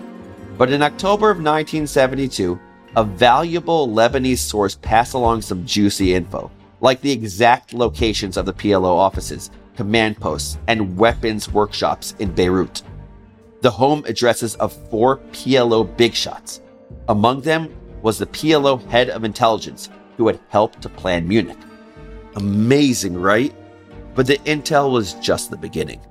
But 0.57 0.71
in 0.71 0.81
October 0.81 1.29
of 1.29 1.37
1972, 1.37 2.59
a 2.95 3.03
valuable 3.03 3.87
Lebanese 3.87 4.39
source 4.39 4.75
passed 4.75 5.13
along 5.13 5.41
some 5.41 5.65
juicy 5.65 6.13
info, 6.13 6.51
like 6.81 7.01
the 7.01 7.11
exact 7.11 7.73
locations 7.73 8.35
of 8.37 8.45
the 8.45 8.53
PLO 8.53 8.97
offices, 8.97 9.51
command 9.75 10.19
posts, 10.19 10.57
and 10.67 10.97
weapons 10.97 11.49
workshops 11.49 12.13
in 12.19 12.31
Beirut. 12.31 12.81
The 13.61 13.71
home 13.71 14.03
addresses 14.05 14.55
of 14.55 14.73
four 14.89 15.17
PLO 15.31 15.85
big 15.95 16.13
shots. 16.13 16.61
Among 17.07 17.41
them 17.41 17.73
was 18.01 18.19
the 18.19 18.27
PLO 18.27 18.85
head 18.89 19.09
of 19.09 19.23
intelligence 19.23 19.89
who 20.17 20.27
had 20.27 20.39
helped 20.49 20.81
to 20.81 20.89
plan 20.89 21.27
Munich. 21.27 21.57
Amazing, 22.35 23.15
right? 23.15 23.55
But 24.13 24.27
the 24.27 24.37
intel 24.39 24.91
was 24.91 25.13
just 25.15 25.49
the 25.49 25.57
beginning. 25.57 26.01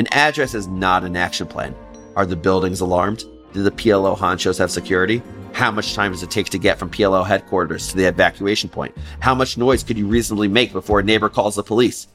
An 0.00 0.06
address 0.12 0.54
is 0.54 0.66
not 0.66 1.04
an 1.04 1.14
action 1.14 1.46
plan. 1.46 1.74
Are 2.16 2.24
the 2.24 2.34
buildings 2.34 2.80
alarmed? 2.80 3.26
Do 3.52 3.62
the 3.62 3.70
PLO 3.70 4.16
honchos 4.16 4.58
have 4.58 4.70
security? 4.70 5.20
How 5.52 5.70
much 5.70 5.92
time 5.92 6.12
does 6.12 6.22
it 6.22 6.30
take 6.30 6.48
to 6.48 6.58
get 6.58 6.78
from 6.78 6.88
PLO 6.88 7.22
headquarters 7.26 7.88
to 7.88 7.98
the 7.98 8.08
evacuation 8.08 8.70
point? 8.70 8.96
How 9.18 9.34
much 9.34 9.58
noise 9.58 9.82
could 9.82 9.98
you 9.98 10.06
reasonably 10.06 10.48
make 10.48 10.72
before 10.72 11.00
a 11.00 11.02
neighbor 11.02 11.28
calls 11.28 11.56
the 11.56 11.62
police? 11.62 12.08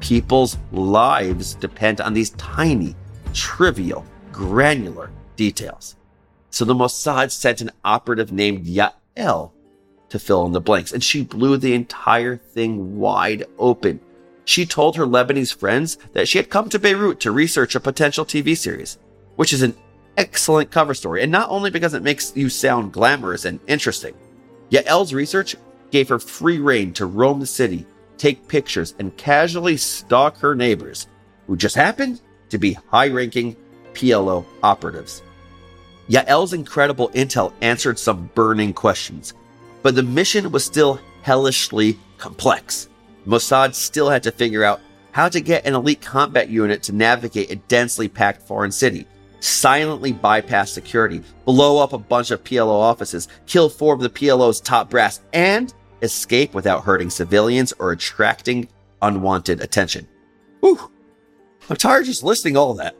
People's 0.00 0.58
lives 0.72 1.54
depend 1.54 2.00
on 2.00 2.14
these 2.14 2.30
tiny, 2.30 2.96
trivial, 3.32 4.04
granular 4.32 5.12
details. 5.36 5.94
So 6.50 6.64
the 6.64 6.74
Mossad 6.74 7.30
sent 7.30 7.60
an 7.60 7.70
operative 7.84 8.32
named 8.32 8.66
Yael 8.66 9.52
to 10.08 10.18
fill 10.18 10.46
in 10.46 10.52
the 10.52 10.60
blanks, 10.60 10.90
and 10.90 11.04
she 11.04 11.22
blew 11.22 11.58
the 11.58 11.74
entire 11.74 12.36
thing 12.36 12.98
wide 12.98 13.44
open. 13.56 14.00
She 14.50 14.66
told 14.66 14.96
her 14.96 15.06
Lebanese 15.06 15.54
friends 15.54 15.96
that 16.12 16.26
she 16.26 16.36
had 16.36 16.50
come 16.50 16.68
to 16.70 16.78
Beirut 16.80 17.20
to 17.20 17.30
research 17.30 17.76
a 17.76 17.78
potential 17.78 18.24
TV 18.24 18.56
series, 18.56 18.98
which 19.36 19.52
is 19.52 19.62
an 19.62 19.76
excellent 20.16 20.72
cover 20.72 20.92
story, 20.92 21.22
and 21.22 21.30
not 21.30 21.50
only 21.50 21.70
because 21.70 21.94
it 21.94 22.02
makes 22.02 22.36
you 22.36 22.48
sound 22.48 22.92
glamorous 22.92 23.44
and 23.44 23.60
interesting. 23.68 24.12
Yael's 24.70 25.14
research 25.14 25.54
gave 25.92 26.08
her 26.08 26.18
free 26.18 26.58
reign 26.58 26.92
to 26.94 27.06
roam 27.06 27.38
the 27.38 27.46
city, 27.46 27.86
take 28.18 28.48
pictures, 28.48 28.96
and 28.98 29.16
casually 29.16 29.76
stalk 29.76 30.36
her 30.38 30.56
neighbors, 30.56 31.06
who 31.46 31.56
just 31.56 31.76
happened 31.76 32.20
to 32.48 32.58
be 32.58 32.72
high 32.72 33.06
ranking 33.06 33.54
PLO 33.94 34.44
operatives. 34.64 35.22
Yael's 36.08 36.54
incredible 36.54 37.10
intel 37.10 37.52
answered 37.60 38.00
some 38.00 38.28
burning 38.34 38.72
questions, 38.72 39.32
but 39.84 39.94
the 39.94 40.02
mission 40.02 40.50
was 40.50 40.64
still 40.64 40.98
hellishly 41.22 41.96
complex. 42.18 42.88
Mossad 43.26 43.74
still 43.74 44.08
had 44.08 44.22
to 44.22 44.32
figure 44.32 44.64
out 44.64 44.80
how 45.12 45.28
to 45.28 45.40
get 45.40 45.66
an 45.66 45.74
elite 45.74 46.00
combat 46.00 46.48
unit 46.48 46.82
to 46.84 46.92
navigate 46.94 47.50
a 47.50 47.56
densely 47.56 48.08
packed 48.08 48.42
foreign 48.42 48.72
city, 48.72 49.06
silently 49.40 50.12
bypass 50.12 50.72
security, 50.72 51.22
blow 51.44 51.82
up 51.82 51.92
a 51.92 51.98
bunch 51.98 52.30
of 52.30 52.44
PLO 52.44 52.80
offices, 52.80 53.28
kill 53.46 53.68
four 53.68 53.94
of 53.94 54.00
the 54.00 54.10
PLO's 54.10 54.60
top 54.60 54.90
brass, 54.90 55.20
and 55.32 55.74
escape 56.02 56.54
without 56.54 56.84
hurting 56.84 57.10
civilians 57.10 57.72
or 57.78 57.92
attracting 57.92 58.68
unwanted 59.02 59.60
attention. 59.60 60.06
Whew. 60.60 60.90
I'm 61.68 61.76
tired 61.76 62.06
just 62.06 62.22
listing 62.22 62.56
all 62.56 62.74
that. 62.74 62.96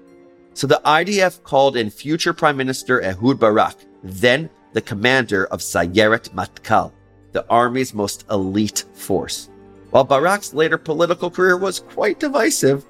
So 0.55 0.67
the 0.67 0.81
IDF 0.85 1.43
called 1.43 1.77
in 1.77 1.91
future 1.91 2.33
Prime 2.33 2.57
Minister 2.57 3.03
Ehud 3.03 3.39
Barak, 3.39 3.77
then 4.03 4.51
the 4.73 4.81
commander 4.81 5.47
of 5.47 5.61
Sayeret 5.61 6.31
Matkal, 6.31 6.93
the 7.33 7.47
army's 7.49 7.95
most 7.95 8.25
elite 8.31 8.85
force. 8.95 9.50
While 9.91 10.05
Barak's 10.05 10.55
later 10.55 10.79
political 10.79 11.31
career 11.31 11.57
was 11.57 11.81
quite 11.81 12.21
divisive, 12.21 12.85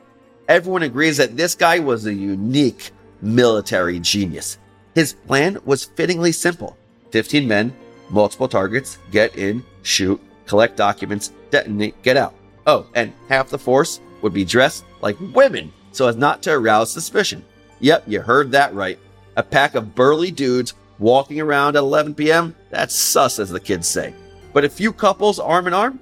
everyone 0.48 0.82
agrees 0.82 1.16
that 1.16 1.36
this 1.36 1.54
guy 1.54 1.78
was 1.78 2.04
a 2.04 2.12
unique 2.12 2.90
military 3.22 3.98
genius. 4.00 4.58
His 4.94 5.14
plan 5.14 5.58
was 5.64 5.84
fittingly 5.84 6.32
simple 6.32 6.76
15 7.10 7.48
men, 7.48 7.74
multiple 8.10 8.48
targets, 8.48 8.98
get 9.10 9.34
in, 9.36 9.64
shoot, 9.82 10.20
collect 10.46 10.76
documents, 10.76 11.32
detonate, 11.50 12.00
get 12.02 12.16
out. 12.16 12.34
Oh, 12.66 12.86
and 12.94 13.12
half 13.28 13.48
the 13.48 13.58
force 13.58 14.00
would 14.20 14.34
be 14.34 14.44
dressed 14.44 14.84
like 15.00 15.16
women 15.34 15.72
so 15.92 16.06
as 16.06 16.16
not 16.16 16.42
to 16.42 16.52
arouse 16.52 16.92
suspicion. 16.92 17.44
Yep, 17.80 18.04
you 18.06 18.20
heard 18.20 18.52
that 18.52 18.74
right. 18.74 18.98
A 19.36 19.42
pack 19.42 19.74
of 19.74 19.94
burly 19.94 20.30
dudes 20.30 20.74
walking 20.98 21.40
around 21.40 21.76
at 21.76 21.80
11 21.80 22.14
p.m., 22.14 22.54
that's 22.68 22.94
sus, 22.94 23.38
as 23.38 23.48
the 23.48 23.58
kids 23.58 23.88
say. 23.88 24.14
But 24.52 24.64
a 24.64 24.68
few 24.68 24.92
couples 24.92 25.38
arm 25.38 25.66
in 25.66 25.72
arm, 25.72 25.98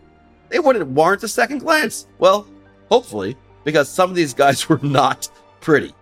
they 0.51 0.59
wouldn't 0.59 0.87
warrant 0.89 1.23
a 1.23 1.29
second 1.29 1.59
glance. 1.59 2.07
Well, 2.19 2.47
hopefully, 2.91 3.37
because 3.65 3.89
some 3.89 4.11
of 4.11 4.17
these 4.17 4.35
guys 4.35 4.69
were 4.69 4.81
not 4.83 5.29
pretty. 5.61 5.95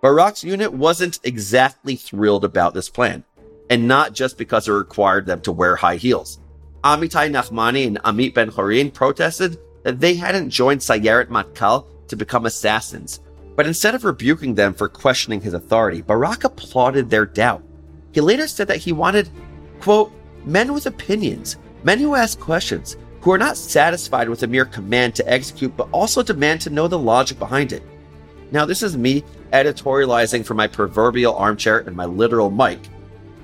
Barak's 0.00 0.44
unit 0.44 0.72
wasn't 0.72 1.18
exactly 1.24 1.96
thrilled 1.96 2.44
about 2.44 2.72
this 2.72 2.88
plan, 2.88 3.24
and 3.68 3.88
not 3.88 4.12
just 4.12 4.38
because 4.38 4.68
it 4.68 4.72
required 4.72 5.26
them 5.26 5.40
to 5.40 5.52
wear 5.52 5.74
high 5.74 5.96
heels. 5.96 6.38
Amitai 6.84 7.30
Nachmani 7.30 7.86
and 7.86 8.00
Amit 8.04 8.34
Ben 8.34 8.48
Horin 8.48 8.92
protested 8.92 9.58
that 9.82 9.98
they 9.98 10.14
hadn't 10.14 10.50
joined 10.50 10.80
Sayeret 10.80 11.26
Matkal 11.26 11.86
to 12.06 12.16
become 12.16 12.46
assassins, 12.46 13.20
but 13.56 13.66
instead 13.66 13.96
of 13.96 14.04
rebuking 14.04 14.54
them 14.54 14.72
for 14.72 14.88
questioning 14.88 15.40
his 15.40 15.54
authority, 15.54 16.00
Barak 16.00 16.44
applauded 16.44 17.10
their 17.10 17.26
doubt. 17.26 17.64
He 18.12 18.20
later 18.20 18.46
said 18.46 18.68
that 18.68 18.76
he 18.76 18.92
wanted, 18.92 19.28
quote, 19.80 20.12
men 20.44 20.72
with 20.72 20.86
opinions, 20.86 21.56
men 21.82 21.98
who 21.98 22.14
ask 22.14 22.38
questions, 22.38 22.96
who 23.20 23.32
are 23.32 23.38
not 23.38 23.56
satisfied 23.56 24.28
with 24.28 24.42
a 24.42 24.46
mere 24.46 24.64
command 24.64 25.14
to 25.16 25.30
execute, 25.30 25.76
but 25.76 25.88
also 25.92 26.22
demand 26.22 26.60
to 26.62 26.70
know 26.70 26.88
the 26.88 26.98
logic 26.98 27.38
behind 27.38 27.72
it. 27.72 27.82
Now, 28.50 28.64
this 28.64 28.82
is 28.82 28.96
me 28.96 29.24
editorializing 29.52 30.44
from 30.44 30.56
my 30.56 30.66
proverbial 30.66 31.34
armchair 31.34 31.80
and 31.80 31.96
my 31.96 32.04
literal 32.04 32.50
mic, 32.50 32.78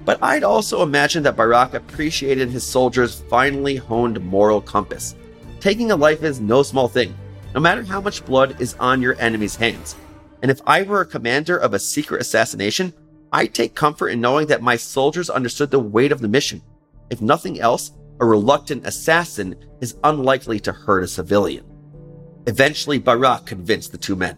but 0.04 0.18
I'd 0.22 0.44
also 0.44 0.82
imagine 0.82 1.22
that 1.22 1.36
Barak 1.36 1.74
appreciated 1.74 2.50
his 2.50 2.64
soldiers' 2.64 3.22
finely 3.28 3.76
honed 3.76 4.22
moral 4.22 4.60
compass. 4.60 5.14
Taking 5.60 5.90
a 5.90 5.96
life 5.96 6.22
is 6.22 6.40
no 6.40 6.62
small 6.62 6.88
thing, 6.88 7.14
no 7.54 7.60
matter 7.60 7.82
how 7.82 8.00
much 8.00 8.24
blood 8.24 8.60
is 8.60 8.74
on 8.74 9.00
your 9.00 9.18
enemy's 9.18 9.56
hands. 9.56 9.96
And 10.42 10.50
if 10.50 10.60
I 10.66 10.82
were 10.82 11.00
a 11.00 11.06
commander 11.06 11.56
of 11.56 11.72
a 11.72 11.78
secret 11.78 12.20
assassination, 12.20 12.92
I'd 13.32 13.54
take 13.54 13.74
comfort 13.74 14.08
in 14.08 14.20
knowing 14.20 14.46
that 14.48 14.62
my 14.62 14.76
soldiers 14.76 15.30
understood 15.30 15.70
the 15.70 15.78
weight 15.78 16.12
of 16.12 16.20
the 16.20 16.28
mission. 16.28 16.62
If 17.10 17.22
nothing 17.22 17.60
else, 17.60 17.92
a 18.20 18.24
reluctant 18.24 18.86
assassin 18.86 19.56
is 19.80 19.96
unlikely 20.04 20.60
to 20.60 20.72
hurt 20.72 21.02
a 21.02 21.08
civilian. 21.08 21.64
Eventually, 22.46 22.98
Barak 22.98 23.46
convinced 23.46 23.92
the 23.92 23.98
two 23.98 24.16
men. 24.16 24.36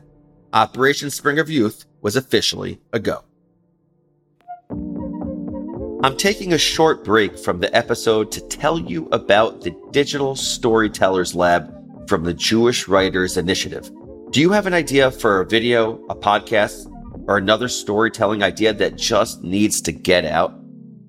Operation 0.53 1.11
Spring 1.11 1.39
of 1.39 1.51
Youth 1.51 1.85
was 2.01 2.17
officially 2.17 2.81
a 2.93 2.99
go. 2.99 3.25
I'm 6.03 6.17
taking 6.17 6.53
a 6.53 6.59
short 6.59 7.05
break 7.05 7.39
from 7.39 7.59
the 7.59 7.75
episode 7.77 8.31
to 8.33 8.41
tell 8.49 8.79
you 8.79 9.09
about 9.13 9.63
the 9.63 9.75
Digital 9.91 10.37
Storytellers 10.37 11.35
Lab 11.35 11.73
from 12.09 12.23
the 12.23 12.35
Jewish 12.35 12.87
Writers 12.87 13.37
Initiative. 13.37 13.91
Do 14.31 14.41
you 14.41 14.53
have 14.53 14.67
an 14.67 14.75
idea 14.75 15.11
for 15.11 15.41
a 15.41 15.47
video, 15.47 16.05
a 16.09 16.15
podcast, 16.15 16.93
or 17.27 17.39
another 17.39 17.69
storytelling 17.69 18.43
idea 18.43 18.73
that 18.75 18.97
just 18.97 19.43
needs 19.43 19.81
to 19.83 19.93
get 19.93 20.25
out? 20.25 20.55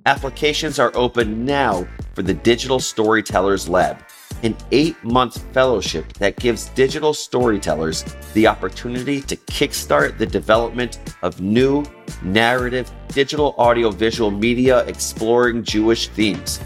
Applications 0.08 0.80
are 0.80 0.94
open 0.96 1.44
now 1.44 1.86
for 2.16 2.24
the 2.24 2.34
Digital 2.34 2.80
Storytellers 2.80 3.68
Lab, 3.68 3.98
an 4.42 4.56
eight 4.72 4.96
month 5.04 5.44
fellowship 5.52 6.14
that 6.14 6.38
gives 6.38 6.70
digital 6.70 7.14
storytellers 7.14 8.06
the 8.34 8.48
opportunity 8.48 9.20
to 9.20 9.36
kickstart 9.36 10.18
the 10.18 10.26
development 10.26 11.00
of 11.24 11.42
new, 11.42 11.84
narrative, 12.24 12.90
digital 13.10 13.54
audiovisual 13.58 14.32
media 14.32 14.86
exploring 14.86 15.62
Jewish 15.62 16.08
themes. 16.08 16.62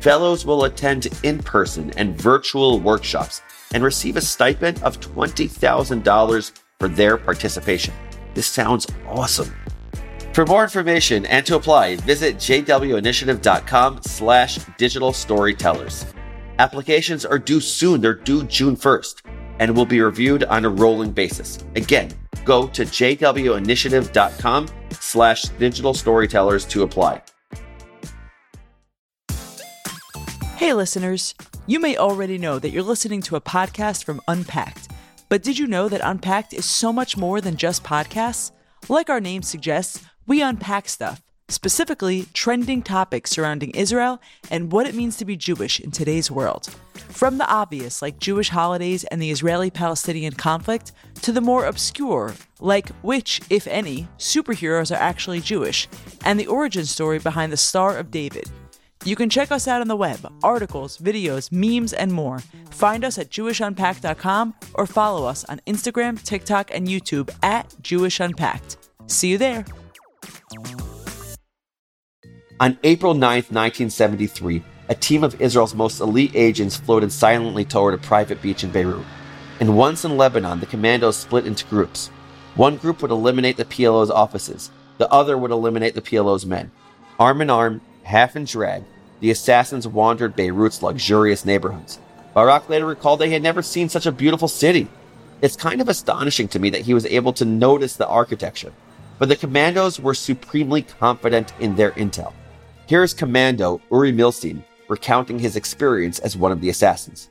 Fellows 0.00 0.44
will 0.44 0.64
attend 0.64 1.08
in 1.22 1.38
person 1.38 1.92
and 1.96 2.20
virtual 2.20 2.78
workshops 2.78 3.40
and 3.72 3.82
receive 3.82 4.18
a 4.18 4.20
stipend 4.20 4.82
of 4.82 5.00
$20,000 5.00 6.52
for 6.78 6.88
their 6.88 7.16
participation. 7.16 7.94
This 8.34 8.46
sounds 8.46 8.86
awesome. 9.08 9.50
For 10.32 10.46
more 10.46 10.62
information 10.62 11.26
and 11.26 11.44
to 11.44 11.56
apply, 11.56 11.96
visit 11.96 12.36
jwinitiative.com 12.36 14.00
slash 14.02 14.58
digital 14.78 15.12
storytellers. 15.12 16.06
Applications 16.58 17.26
are 17.26 17.38
due 17.38 17.60
soon. 17.60 18.00
They're 18.00 18.14
due 18.14 18.44
June 18.44 18.74
1st 18.74 19.22
and 19.58 19.76
will 19.76 19.84
be 19.84 20.00
reviewed 20.00 20.44
on 20.44 20.64
a 20.64 20.70
rolling 20.70 21.10
basis. 21.12 21.58
Again, 21.76 22.10
go 22.46 22.66
to 22.68 22.82
jwinitiative.com 22.84 24.68
slash 24.92 25.42
digital 25.42 25.92
storytellers 25.92 26.64
to 26.64 26.82
apply. 26.82 27.22
Hey, 30.56 30.72
listeners. 30.72 31.34
You 31.66 31.78
may 31.78 31.96
already 31.96 32.38
know 32.38 32.58
that 32.58 32.70
you're 32.70 32.82
listening 32.82 33.20
to 33.22 33.36
a 33.36 33.40
podcast 33.40 34.04
from 34.04 34.22
Unpacked, 34.26 34.88
but 35.28 35.42
did 35.42 35.58
you 35.58 35.66
know 35.66 35.88
that 35.90 36.00
Unpacked 36.02 36.54
is 36.54 36.64
so 36.64 36.90
much 36.90 37.16
more 37.18 37.40
than 37.40 37.56
just 37.56 37.84
podcasts? 37.84 38.52
Like 38.88 39.08
our 39.08 39.20
name 39.20 39.42
suggests, 39.42 40.02
we 40.26 40.42
unpack 40.42 40.88
stuff 40.88 41.22
specifically 41.52 42.26
trending 42.32 42.82
topics 42.82 43.30
surrounding 43.30 43.70
Israel 43.70 44.20
and 44.50 44.72
what 44.72 44.86
it 44.86 44.94
means 44.94 45.16
to 45.18 45.24
be 45.24 45.36
Jewish 45.36 45.78
in 45.80 45.90
today's 45.90 46.30
world. 46.30 46.74
From 46.94 47.38
the 47.38 47.48
obvious, 47.48 48.02
like 48.02 48.18
Jewish 48.18 48.48
holidays 48.48 49.04
and 49.04 49.20
the 49.20 49.30
Israeli 49.30 49.70
Palestinian 49.70 50.32
conflict, 50.32 50.92
to 51.22 51.32
the 51.32 51.40
more 51.40 51.66
obscure, 51.66 52.34
like 52.60 52.88
which, 53.02 53.40
if 53.50 53.66
any, 53.66 54.08
superheroes 54.18 54.90
are 54.90 55.00
actually 55.00 55.40
Jewish, 55.40 55.88
and 56.24 56.40
the 56.40 56.46
origin 56.46 56.86
story 56.86 57.18
behind 57.18 57.52
the 57.52 57.56
Star 57.56 57.96
of 57.96 58.10
David. 58.10 58.50
You 59.04 59.16
can 59.16 59.28
check 59.28 59.50
us 59.50 59.66
out 59.66 59.80
on 59.80 59.88
the 59.88 59.96
web, 59.96 60.32
articles, 60.44 60.96
videos, 60.98 61.50
memes, 61.50 61.92
and 61.92 62.12
more. 62.12 62.38
Find 62.70 63.04
us 63.04 63.18
at 63.18 63.30
JewishUnpacked.com 63.30 64.54
or 64.74 64.86
follow 64.86 65.26
us 65.26 65.44
on 65.44 65.60
Instagram, 65.66 66.22
TikTok, 66.22 66.70
and 66.72 66.86
YouTube 66.86 67.28
at 67.42 67.74
Jewish 67.82 68.20
Unpacked. 68.20 68.76
See 69.06 69.30
you 69.30 69.38
there. 69.38 69.64
On 72.60 72.78
April 72.84 73.14
9, 73.14 73.20
1973, 73.20 74.62
a 74.88 74.94
team 74.94 75.24
of 75.24 75.40
Israel's 75.40 75.74
most 75.74 76.00
elite 76.00 76.30
agents 76.34 76.76
floated 76.76 77.10
silently 77.10 77.64
toward 77.64 77.94
a 77.94 77.98
private 77.98 78.40
beach 78.40 78.62
in 78.62 78.70
Beirut. 78.70 79.04
And 79.58 79.76
once 79.76 80.04
in 80.04 80.16
Lebanon, 80.16 80.60
the 80.60 80.66
commandos 80.66 81.16
split 81.16 81.46
into 81.46 81.66
groups. 81.66 82.08
One 82.54 82.76
group 82.76 83.02
would 83.02 83.10
eliminate 83.10 83.56
the 83.56 83.64
PLO's 83.64 84.10
offices, 84.10 84.70
the 84.98 85.10
other 85.10 85.36
would 85.36 85.50
eliminate 85.50 85.94
the 85.94 86.02
PLO's 86.02 86.46
men. 86.46 86.70
Arm 87.18 87.40
in 87.40 87.50
arm, 87.50 87.80
half 88.04 88.36
in 88.36 88.44
drag, 88.44 88.84
the 89.20 89.30
assassins 89.30 89.88
wandered 89.88 90.36
Beirut's 90.36 90.82
luxurious 90.82 91.44
neighborhoods. 91.44 91.98
Barak 92.34 92.68
later 92.68 92.86
recalled 92.86 93.18
they 93.18 93.30
had 93.30 93.42
never 93.42 93.62
seen 93.62 93.88
such 93.88 94.06
a 94.06 94.12
beautiful 94.12 94.48
city. 94.48 94.88
It's 95.40 95.56
kind 95.56 95.80
of 95.80 95.88
astonishing 95.88 96.48
to 96.48 96.58
me 96.58 96.70
that 96.70 96.82
he 96.82 96.94
was 96.94 97.06
able 97.06 97.32
to 97.32 97.44
notice 97.44 97.96
the 97.96 98.06
architecture, 98.06 98.72
but 99.18 99.28
the 99.28 99.36
commandos 99.36 100.00
were 100.00 100.14
supremely 100.14 100.82
confident 100.82 101.52
in 101.60 101.76
their 101.76 101.92
intel. 101.92 102.32
Here's 102.86 103.14
Commando 103.14 103.80
Uri 103.90 104.12
Milstein 104.12 104.62
recounting 104.88 105.38
his 105.38 105.56
experience 105.56 106.18
as 106.18 106.36
one 106.36 106.52
of 106.52 106.60
the 106.60 106.68
assassins. 106.68 107.30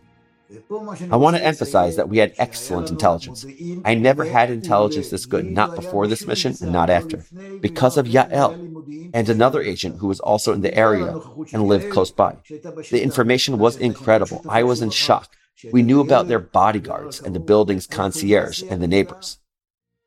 I 1.12 1.16
want 1.16 1.38
to 1.38 1.44
emphasize 1.44 1.96
that 1.96 2.10
we 2.10 2.18
had 2.18 2.34
excellent 2.38 2.90
intelligence. 2.90 3.46
I 3.86 3.94
never 3.94 4.26
had 4.26 4.50
intelligence 4.50 5.10
this 5.10 5.26
good, 5.26 5.46
not 5.46 5.76
before 5.76 6.08
this 6.08 6.28
mission 6.28 6.56
and 6.62 6.72
not 6.72 6.90
after, 6.90 7.24
because 7.62 7.98
of 7.98 8.08
Yael 8.08 9.12
and 9.14 9.30
another 9.30 9.62
agent 9.62 10.00
who 10.00 10.08
was 10.08 10.20
also 10.20 10.54
in 10.54 10.62
the 10.62 10.76
area 10.76 11.20
and 11.54 11.68
lived 11.68 11.92
close 11.92 12.12
by. 12.12 12.38
The 12.50 13.02
information 13.02 13.60
was 13.60 13.78
incredible. 13.78 14.44
I 14.50 14.64
was 14.64 14.82
in 14.82 14.90
shock. 14.90 15.30
We 15.72 15.84
knew 15.84 16.02
about 16.02 16.28
their 16.28 16.40
bodyguards 16.40 17.22
and 17.22 17.36
the 17.36 17.40
building's 17.40 17.88
concierge 17.88 18.64
and 18.64 18.82
the 18.82 18.88
neighbors. 18.88 19.38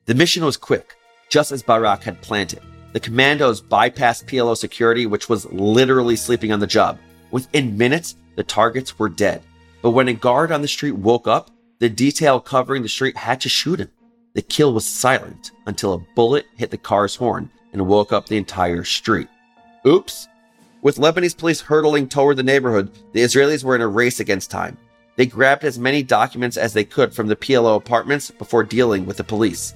The 0.07 0.14
mission 0.14 0.45
was 0.45 0.57
quick, 0.57 0.95
just 1.28 1.52
as 1.52 1.62
Barak 1.62 2.02
had 2.02 2.21
planned 2.23 2.52
it. 2.52 2.62
The 2.93 3.00
commandos 3.00 3.61
bypassed 3.61 4.26
PLO 4.26 4.57
security, 4.57 5.07
which 5.07 5.28
was 5.28 5.50
literally 5.52 6.16
sleeping 6.16 6.52
on 6.52 6.61
the 6.61 6.66
job. 6.66 6.99
Within 7.31 7.76
minutes, 7.76 8.16
the 8.37 8.45
targets 8.45 8.99
were 8.99 9.09
dead. 9.09 9.43
But 9.83 9.90
when 9.90 10.09
a 10.09 10.14
guard 10.14 10.52
on 10.52 10.62
the 10.62 10.69
street 10.69 10.93
woke 10.93 11.26
up, 11.26 11.50
the 11.81 11.88
detail 11.88 12.40
covering 12.40 12.83
the 12.83 12.88
street 12.88 13.16
had 13.16 13.40
to 13.40 13.49
shoot 13.49 13.81
him. 13.81 13.90
The 14.35 14.43
kill 14.43 14.73
was 14.73 14.87
silent 14.87 15.52
until 15.66 15.93
a 15.95 16.04
bullet 16.14 16.47
hit 16.57 16.71
the 16.71 16.78
car's 16.78 17.16
horn 17.16 17.50
and 17.73 17.87
woke 17.87 18.12
up 18.12 18.26
the 18.26 18.37
entire 18.37 18.85
street. 18.85 19.28
Oops. 19.87 20.28
With 20.83 20.97
Lebanese 20.97 21.37
police 21.37 21.61
hurtling 21.61 22.09
toward 22.09 22.37
the 22.37 22.43
neighborhood, 22.43 22.90
the 23.12 23.21
Israelis 23.21 23.64
were 23.64 23.75
in 23.75 23.81
a 23.81 23.88
race 23.88 24.21
against 24.21 24.50
time. 24.50 24.76
They 25.16 25.26
grabbed 25.26 25.64
as 25.64 25.78
many 25.78 26.02
documents 26.02 26.57
as 26.57 26.73
they 26.73 26.85
could 26.85 27.14
from 27.14 27.26
the 27.26 27.37
PLO 27.37 27.76
apartments 27.76 28.31
before 28.31 28.64
dealing 28.64 29.07
with 29.07 29.16
the 29.16 29.25
police. 29.25 29.75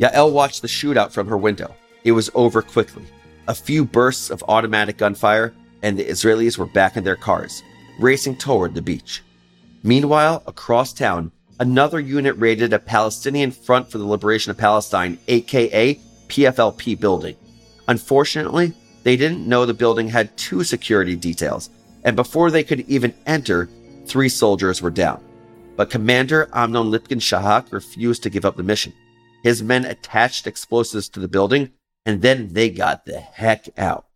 Yael 0.00 0.32
watched 0.32 0.62
the 0.62 0.68
shootout 0.68 1.10
from 1.10 1.28
her 1.28 1.36
window. 1.36 1.74
It 2.04 2.12
was 2.12 2.30
over 2.34 2.62
quickly. 2.62 3.04
A 3.48 3.54
few 3.54 3.84
bursts 3.84 4.30
of 4.30 4.44
automatic 4.48 4.98
gunfire, 4.98 5.54
and 5.82 5.98
the 5.98 6.04
Israelis 6.04 6.58
were 6.58 6.66
back 6.66 6.96
in 6.96 7.04
their 7.04 7.16
cars, 7.16 7.62
racing 7.98 8.36
toward 8.36 8.74
the 8.74 8.82
beach. 8.82 9.22
Meanwhile, 9.82 10.42
across 10.46 10.92
town, 10.92 11.30
another 11.60 12.00
unit 12.00 12.36
raided 12.38 12.72
a 12.72 12.78
Palestinian 12.78 13.50
Front 13.50 13.90
for 13.90 13.98
the 13.98 14.04
Liberation 14.04 14.50
of 14.50 14.58
Palestine, 14.58 15.18
aka 15.28 15.94
PFLP 16.28 16.98
building. 16.98 17.36
Unfortunately, 17.88 18.74
they 19.04 19.16
didn't 19.16 19.46
know 19.46 19.64
the 19.64 19.74
building 19.74 20.08
had 20.08 20.36
two 20.36 20.64
security 20.64 21.14
details, 21.14 21.70
and 22.04 22.16
before 22.16 22.50
they 22.50 22.64
could 22.64 22.80
even 22.80 23.14
enter, 23.26 23.68
three 24.06 24.28
soldiers 24.28 24.82
were 24.82 24.90
down. 24.90 25.22
But 25.76 25.90
Commander 25.90 26.48
Amnon 26.52 26.90
Lipkin 26.90 27.20
Shahak 27.20 27.72
refused 27.72 28.22
to 28.24 28.30
give 28.30 28.44
up 28.44 28.56
the 28.56 28.62
mission. 28.62 28.92
His 29.42 29.62
men 29.62 29.84
attached 29.84 30.46
explosives 30.46 31.08
to 31.10 31.20
the 31.20 31.28
building, 31.28 31.72
and 32.04 32.22
then 32.22 32.52
they 32.52 32.70
got 32.70 33.04
the 33.04 33.18
heck 33.18 33.68
out. 33.78 34.06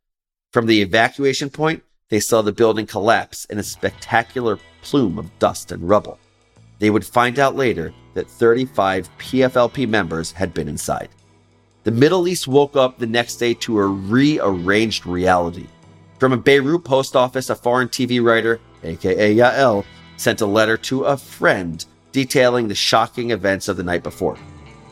From 0.52 0.66
the 0.66 0.82
evacuation 0.82 1.50
point, 1.50 1.82
they 2.08 2.20
saw 2.20 2.42
the 2.42 2.52
building 2.52 2.86
collapse 2.86 3.44
in 3.46 3.58
a 3.58 3.62
spectacular 3.62 4.58
plume 4.82 5.18
of 5.18 5.38
dust 5.38 5.70
and 5.70 5.88
rubble. 5.88 6.18
They 6.80 6.90
would 6.90 7.06
find 7.06 7.38
out 7.38 7.54
later 7.54 7.92
that 8.14 8.28
35 8.28 9.08
PFLP 9.18 9.88
members 9.88 10.32
had 10.32 10.52
been 10.52 10.68
inside. 10.68 11.10
The 11.84 11.90
Middle 11.90 12.26
East 12.26 12.48
woke 12.48 12.76
up 12.76 12.98
the 12.98 13.06
next 13.06 13.36
day 13.36 13.54
to 13.54 13.78
a 13.78 13.86
rearranged 13.86 15.06
reality. 15.06 15.66
From 16.18 16.32
a 16.32 16.36
Beirut 16.36 16.84
post 16.84 17.16
office, 17.16 17.48
a 17.48 17.54
foreign 17.54 17.88
TV 17.88 18.22
writer, 18.22 18.60
aka 18.82 19.34
Yael, 19.34 19.84
sent 20.16 20.40
a 20.40 20.46
letter 20.46 20.76
to 20.76 21.04
a 21.04 21.16
friend 21.16 21.84
detailing 22.12 22.68
the 22.68 22.74
shocking 22.74 23.30
events 23.30 23.68
of 23.68 23.76
the 23.76 23.82
night 23.82 24.02
before. 24.02 24.36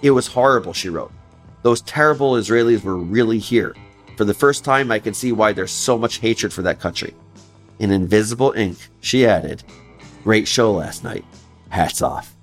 It 0.03 0.13
was 0.13 0.27
horrible, 0.27 0.73
she 0.73 0.89
wrote. 0.89 1.13
Those 1.63 1.81
terrible 1.83 2.33
Israelis 2.33 2.83
were 2.83 2.97
really 2.97 3.39
here. 3.39 3.75
For 4.17 4.25
the 4.25 4.35
first 4.35 4.65
time, 4.65 4.91
I 4.91 4.99
can 4.99 5.15
see 5.15 5.33
why 5.33 5.53
there's 5.53 5.71
so 5.71 5.99
much 5.99 6.19
hatred 6.19 6.53
for 6.53 6.63
that 6.63 6.81
country. 6.81 7.15
In 7.79 7.91
invisible 7.91 8.53
ink, 8.53 8.79
she 9.01 9.27
added, 9.27 9.63
Great 10.25 10.49
show 10.49 10.73
last 10.73 11.05
night. 11.05 11.25
Hats 11.69 12.03
off. 12.03 12.35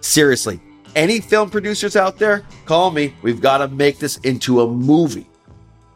Seriously, 0.00 0.60
any 0.94 1.20
film 1.20 1.50
producers 1.50 1.96
out 1.96 2.18
there, 2.18 2.44
call 2.64 2.90
me. 2.90 3.14
We've 3.22 3.40
got 3.40 3.58
to 3.58 3.68
make 3.68 3.98
this 3.98 4.16
into 4.18 4.60
a 4.60 4.68
movie. 4.68 5.28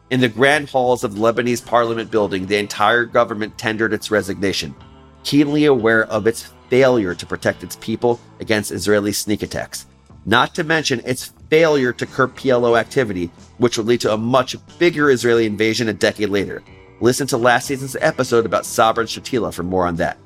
In 0.09 0.19
the 0.19 0.29
grand 0.29 0.69
halls 0.69 1.03
of 1.03 1.15
the 1.15 1.21
Lebanese 1.21 1.65
parliament 1.65 2.11
building, 2.11 2.45
the 2.45 2.57
entire 2.57 3.05
government 3.05 3.57
tendered 3.57 3.93
its 3.93 4.11
resignation, 4.11 4.75
keenly 5.23 5.65
aware 5.65 6.05
of 6.05 6.27
its 6.27 6.53
failure 6.69 7.15
to 7.15 7.25
protect 7.25 7.63
its 7.63 7.75
people 7.77 8.19
against 8.39 8.71
Israeli 8.71 9.11
sneak 9.11 9.41
attacks, 9.41 9.87
not 10.25 10.55
to 10.55 10.63
mention 10.63 11.01
its 11.05 11.33
failure 11.49 11.93
to 11.93 12.05
curb 12.05 12.35
PLO 12.35 12.79
activity, 12.79 13.29
which 13.57 13.77
would 13.77 13.87
lead 13.87 14.01
to 14.01 14.13
a 14.13 14.17
much 14.17 14.55
bigger 14.79 15.09
Israeli 15.09 15.45
invasion 15.45 15.89
a 15.89 15.93
decade 15.93 16.29
later. 16.29 16.63
Listen 17.01 17.27
to 17.27 17.37
last 17.37 17.67
season's 17.67 17.97
episode 17.97 18.45
about 18.45 18.65
Sabra 18.65 19.01
and 19.01 19.09
Shatila 19.09 19.53
for 19.53 19.63
more 19.63 19.85
on 19.85 19.97
that. 19.97 20.17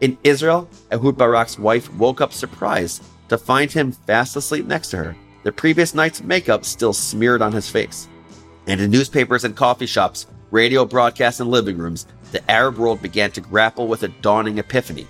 In 0.00 0.18
Israel, 0.24 0.68
Ehud 0.90 1.16
Barak's 1.16 1.58
wife 1.58 1.92
woke 1.94 2.20
up 2.20 2.32
surprised 2.32 3.02
to 3.28 3.38
find 3.38 3.70
him 3.70 3.92
fast 3.92 4.36
asleep 4.36 4.66
next 4.66 4.90
to 4.90 4.98
her, 4.98 5.16
the 5.42 5.52
previous 5.52 5.94
night's 5.94 6.22
makeup 6.22 6.64
still 6.64 6.92
smeared 6.92 7.40
on 7.40 7.52
his 7.52 7.70
face. 7.70 8.08
And 8.66 8.80
in 8.80 8.90
newspapers 8.90 9.44
and 9.44 9.56
coffee 9.56 9.86
shops, 9.86 10.26
radio 10.50 10.84
broadcasts, 10.84 11.40
and 11.40 11.50
living 11.50 11.78
rooms, 11.78 12.06
the 12.30 12.50
Arab 12.50 12.76
world 12.76 13.00
began 13.00 13.30
to 13.32 13.40
grapple 13.40 13.88
with 13.88 14.02
a 14.02 14.08
dawning 14.08 14.58
epiphany. 14.58 15.06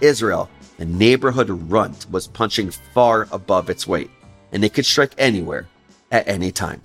Israel, 0.00 0.48
the 0.78 0.84
neighborhood 0.84 1.50
runt, 1.50 2.06
was 2.10 2.26
punching 2.26 2.70
far 2.70 3.28
above 3.30 3.70
its 3.70 3.86
weight, 3.86 4.10
and 4.52 4.64
it 4.64 4.74
could 4.74 4.86
strike 4.86 5.14
anywhere, 5.18 5.68
at 6.10 6.28
any 6.28 6.52
time. 6.52 6.82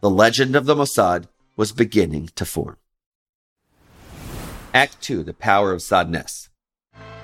The 0.00 0.10
legend 0.10 0.56
of 0.56 0.66
the 0.66 0.74
Mossad 0.74 1.26
was 1.56 1.72
beginning 1.72 2.30
to 2.34 2.44
form. 2.44 2.76
Act 4.74 5.00
2 5.00 5.22
The 5.22 5.32
Power 5.32 5.72
of 5.72 5.82
Sadness. 5.82 6.48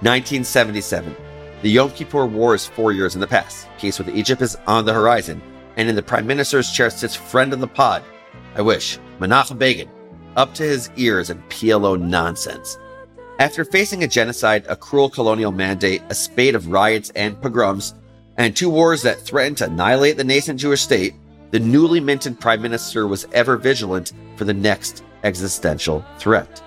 1977. 0.01 1.15
The 1.63 1.71
Yom 1.71 1.91
Kippur 1.91 2.27
War 2.27 2.55
is 2.55 2.67
four 2.67 2.93
years 2.93 3.15
in 3.15 3.21
the 3.21 3.27
past. 3.27 3.69
Peace 3.79 3.99
with 3.99 4.09
Egypt 4.09 4.43
is 4.43 4.57
on 4.67 4.85
the 4.85 4.95
horizon, 4.95 5.41
and 5.77 5.89
in 5.89 5.95
the 5.95 6.03
Prime 6.03 6.27
Minister's 6.27 6.73
chair 6.73 6.91
sits 6.91 7.15
friend 7.15 7.53
of 7.53 7.61
the 7.61 7.69
pod. 7.69 8.03
I 8.55 8.63
wish, 8.63 8.99
Menachem 9.21 9.59
Begin, 9.59 9.89
up 10.37 10.55
to 10.55 10.63
his 10.63 10.91
ears 10.97 11.31
in 11.31 11.43
PLO 11.49 12.01
nonsense. 12.01 12.79
After 13.43 13.65
facing 13.65 14.05
a 14.05 14.07
genocide, 14.07 14.65
a 14.69 14.77
cruel 14.77 15.11
colonial 15.11 15.51
mandate, 15.51 16.01
a 16.09 16.15
spate 16.15 16.55
of 16.55 16.69
riots 16.69 17.11
and 17.17 17.43
pogroms, 17.43 17.93
and 18.37 18.55
two 18.55 18.71
wars 18.71 19.03
that 19.03 19.19
threatened 19.19 19.59
to 19.59 19.65
annihilate 19.65 20.17
the 20.17 20.23
nascent 20.23 20.61
Jewish 20.61 20.83
state, 20.83 21.15
the 21.51 21.59
newly 21.59 21.99
minted 21.99 22.39
prime 22.39 22.63
minister 22.63 23.09
was 23.09 23.27
ever 23.33 23.57
vigilant 23.57 24.13
for 24.37 24.45
the 24.45 24.55
next 24.55 25.03
existential 25.25 26.05
threat. 26.19 26.63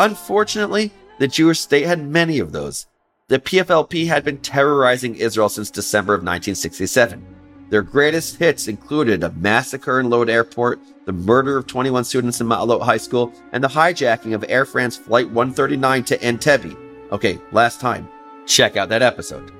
Unfortunately, 0.00 0.90
the 1.20 1.28
Jewish 1.28 1.60
state 1.60 1.86
had 1.86 2.04
many 2.04 2.40
of 2.40 2.50
those. 2.50 2.88
The 3.28 3.38
PFLP 3.38 4.08
had 4.08 4.24
been 4.24 4.38
terrorizing 4.38 5.14
Israel 5.14 5.48
since 5.48 5.70
December 5.70 6.12
of 6.14 6.22
1967. 6.22 7.35
Their 7.68 7.82
greatest 7.82 8.36
hits 8.36 8.68
included 8.68 9.24
a 9.24 9.32
massacre 9.32 9.98
in 9.98 10.08
Lod 10.08 10.28
Airport, 10.28 10.80
the 11.04 11.12
murder 11.12 11.56
of 11.56 11.66
21 11.66 12.04
students 12.04 12.40
in 12.40 12.46
Ma'alot 12.46 12.82
High 12.82 12.96
School, 12.96 13.32
and 13.52 13.62
the 13.62 13.68
hijacking 13.68 14.34
of 14.34 14.44
Air 14.48 14.64
France 14.64 14.96
Flight 14.96 15.26
139 15.26 16.04
to 16.04 16.18
Entebbe. 16.18 16.76
Okay, 17.10 17.40
last 17.50 17.80
time. 17.80 18.08
Check 18.46 18.76
out 18.76 18.88
that 18.90 19.02
episode. 19.02 19.50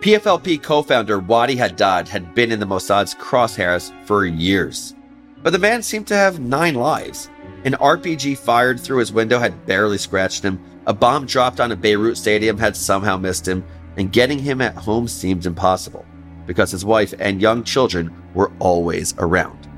PFLP 0.00 0.62
co 0.62 0.82
founder 0.82 1.18
Wadi 1.18 1.54
Haddad 1.54 2.08
had 2.08 2.34
been 2.34 2.50
in 2.50 2.58
the 2.58 2.66
Mossad's 2.66 3.14
crosshairs 3.14 3.92
for 4.06 4.24
years. 4.24 4.94
But 5.42 5.52
the 5.52 5.58
man 5.58 5.82
seemed 5.82 6.06
to 6.06 6.16
have 6.16 6.40
nine 6.40 6.74
lives. 6.74 7.28
An 7.64 7.74
RPG 7.74 8.38
fired 8.38 8.80
through 8.80 8.98
his 8.98 9.12
window 9.12 9.38
had 9.38 9.66
barely 9.66 9.98
scratched 9.98 10.42
him, 10.42 10.58
a 10.86 10.94
bomb 10.94 11.26
dropped 11.26 11.60
on 11.60 11.70
a 11.70 11.76
Beirut 11.76 12.16
stadium 12.16 12.56
had 12.56 12.76
somehow 12.76 13.18
missed 13.18 13.46
him, 13.46 13.62
and 13.98 14.10
getting 14.10 14.38
him 14.38 14.62
at 14.62 14.74
home 14.74 15.06
seemed 15.06 15.44
impossible 15.44 16.06
because 16.46 16.70
his 16.70 16.84
wife 16.84 17.14
and 17.18 17.40
young 17.40 17.64
children 17.64 18.12
were 18.34 18.52
always 18.58 19.14
around. 19.18 19.68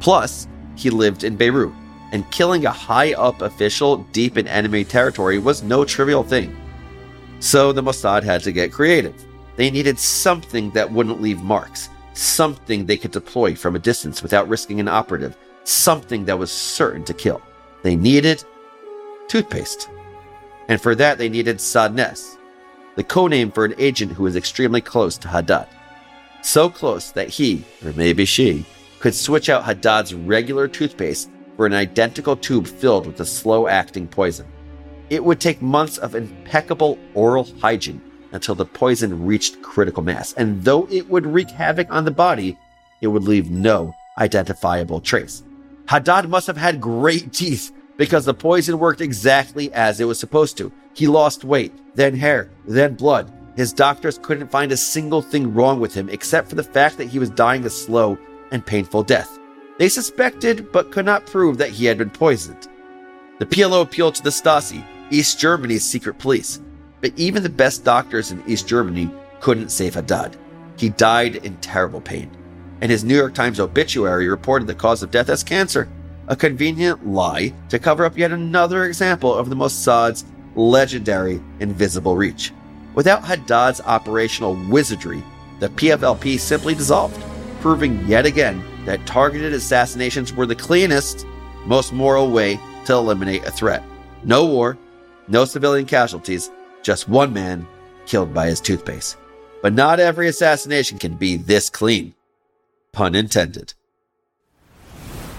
Plus, 0.00 0.48
he 0.76 0.90
lived 0.90 1.24
in 1.24 1.36
Beirut, 1.36 1.72
and 2.12 2.30
killing 2.30 2.66
a 2.66 2.70
high 2.70 3.12
up 3.14 3.42
official 3.42 3.98
deep 4.12 4.36
in 4.36 4.46
enemy 4.46 4.84
territory 4.84 5.38
was 5.38 5.62
no 5.62 5.84
trivial 5.84 6.22
thing. 6.22 6.56
So 7.40 7.72
the 7.72 7.82
Mossad 7.82 8.22
had 8.22 8.42
to 8.42 8.52
get 8.52 8.72
creative. 8.72 9.24
They 9.56 9.70
needed 9.70 9.98
something 9.98 10.70
that 10.70 10.90
wouldn't 10.90 11.20
leave 11.20 11.42
marks, 11.42 11.88
something 12.12 12.86
they 12.86 12.96
could 12.96 13.10
deploy 13.10 13.54
from 13.54 13.76
a 13.76 13.80
distance 13.80 14.22
without 14.22 14.48
risking 14.48 14.80
an 14.80 14.88
operative, 14.88 15.36
something 15.64 16.24
that 16.24 16.38
was 16.38 16.50
certain 16.50 17.04
to 17.04 17.14
kill. 17.14 17.42
They 17.82 17.96
needed 17.96 18.44
toothpaste. 19.28 19.88
And 20.68 20.80
for 20.80 20.94
that, 20.94 21.18
they 21.18 21.28
needed 21.28 21.60
Sadness, 21.60 22.36
the 22.96 23.04
codename 23.04 23.54
for 23.54 23.64
an 23.64 23.74
agent 23.76 24.12
who 24.12 24.22
was 24.22 24.36
extremely 24.36 24.80
close 24.80 25.18
to 25.18 25.28
Haddad. 25.28 25.68
So 26.44 26.68
close 26.68 27.10
that 27.12 27.30
he, 27.30 27.64
or 27.82 27.94
maybe 27.94 28.26
she, 28.26 28.66
could 29.00 29.14
switch 29.14 29.48
out 29.48 29.64
Haddad's 29.64 30.12
regular 30.12 30.68
toothpaste 30.68 31.30
for 31.56 31.64
an 31.64 31.72
identical 31.72 32.36
tube 32.36 32.66
filled 32.66 33.06
with 33.06 33.18
a 33.20 33.24
slow 33.24 33.66
acting 33.66 34.06
poison. 34.06 34.46
It 35.08 35.24
would 35.24 35.40
take 35.40 35.62
months 35.62 35.96
of 35.96 36.14
impeccable 36.14 36.98
oral 37.14 37.48
hygiene 37.62 38.02
until 38.32 38.54
the 38.54 38.66
poison 38.66 39.24
reached 39.24 39.62
critical 39.62 40.02
mass, 40.02 40.34
and 40.34 40.62
though 40.62 40.86
it 40.90 41.08
would 41.08 41.24
wreak 41.24 41.50
havoc 41.50 41.90
on 41.90 42.04
the 42.04 42.10
body, 42.10 42.58
it 43.00 43.06
would 43.06 43.24
leave 43.24 43.50
no 43.50 43.94
identifiable 44.18 45.00
trace. 45.00 45.42
Haddad 45.86 46.28
must 46.28 46.46
have 46.46 46.58
had 46.58 46.78
great 46.78 47.32
teeth 47.32 47.72
because 47.96 48.26
the 48.26 48.34
poison 48.34 48.78
worked 48.78 49.00
exactly 49.00 49.72
as 49.72 49.98
it 49.98 50.04
was 50.04 50.20
supposed 50.20 50.58
to. 50.58 50.70
He 50.92 51.06
lost 51.06 51.42
weight, 51.42 51.72
then 51.94 52.14
hair, 52.14 52.50
then 52.66 52.96
blood. 52.96 53.32
His 53.56 53.72
doctors 53.72 54.18
couldn't 54.20 54.50
find 54.50 54.72
a 54.72 54.76
single 54.76 55.22
thing 55.22 55.54
wrong 55.54 55.78
with 55.78 55.94
him 55.94 56.08
except 56.08 56.48
for 56.48 56.56
the 56.56 56.62
fact 56.62 56.98
that 56.98 57.08
he 57.08 57.18
was 57.18 57.30
dying 57.30 57.64
a 57.64 57.70
slow 57.70 58.18
and 58.50 58.66
painful 58.66 59.04
death. 59.04 59.38
They 59.78 59.88
suspected 59.88 60.72
but 60.72 60.90
could 60.90 61.04
not 61.04 61.26
prove 61.26 61.58
that 61.58 61.70
he 61.70 61.84
had 61.84 61.98
been 61.98 62.10
poisoned. 62.10 62.68
The 63.38 63.46
PLO 63.46 63.82
appealed 63.82 64.14
to 64.16 64.22
the 64.22 64.30
Stasi, 64.30 64.84
East 65.10 65.38
Germany's 65.38 65.84
secret 65.84 66.18
police, 66.18 66.60
but 67.00 67.12
even 67.16 67.42
the 67.42 67.48
best 67.48 67.84
doctors 67.84 68.32
in 68.32 68.42
East 68.46 68.66
Germany 68.66 69.10
couldn't 69.40 69.70
save 69.70 69.94
Haddad. 69.94 70.36
He 70.76 70.88
died 70.88 71.36
in 71.36 71.56
terrible 71.56 72.00
pain, 72.00 72.30
and 72.80 72.90
his 72.90 73.04
New 73.04 73.16
York 73.16 73.34
Times 73.34 73.60
obituary 73.60 74.28
reported 74.28 74.66
the 74.66 74.74
cause 74.74 75.02
of 75.02 75.10
death 75.10 75.28
as 75.28 75.44
cancer, 75.44 75.88
a 76.28 76.36
convenient 76.36 77.06
lie 77.06 77.52
to 77.68 77.78
cover 77.78 78.04
up 78.04 78.16
yet 78.16 78.32
another 78.32 78.84
example 78.84 79.34
of 79.34 79.50
the 79.50 79.56
Mossad's 79.56 80.24
legendary 80.56 81.42
invisible 81.60 82.16
reach. 82.16 82.52
Without 82.94 83.24
Haddad's 83.24 83.80
operational 83.80 84.54
wizardry, 84.68 85.22
the 85.60 85.68
PFLP 85.68 86.38
simply 86.38 86.74
dissolved, 86.74 87.20
proving 87.60 88.06
yet 88.06 88.26
again 88.26 88.62
that 88.84 89.06
targeted 89.06 89.52
assassinations 89.52 90.32
were 90.32 90.46
the 90.46 90.54
cleanest, 90.54 91.26
most 91.66 91.92
moral 91.92 92.30
way 92.30 92.58
to 92.84 92.92
eliminate 92.92 93.44
a 93.44 93.50
threat. 93.50 93.82
No 94.22 94.46
war, 94.46 94.78
no 95.26 95.44
civilian 95.44 95.86
casualties, 95.86 96.50
just 96.82 97.08
one 97.08 97.32
man 97.32 97.66
killed 98.06 98.32
by 98.32 98.46
his 98.46 98.60
toothpaste. 98.60 99.16
But 99.62 99.72
not 99.72 99.98
every 99.98 100.28
assassination 100.28 100.98
can 100.98 101.14
be 101.14 101.36
this 101.36 101.70
clean. 101.70 102.14
Pun 102.92 103.14
intended. 103.14 103.74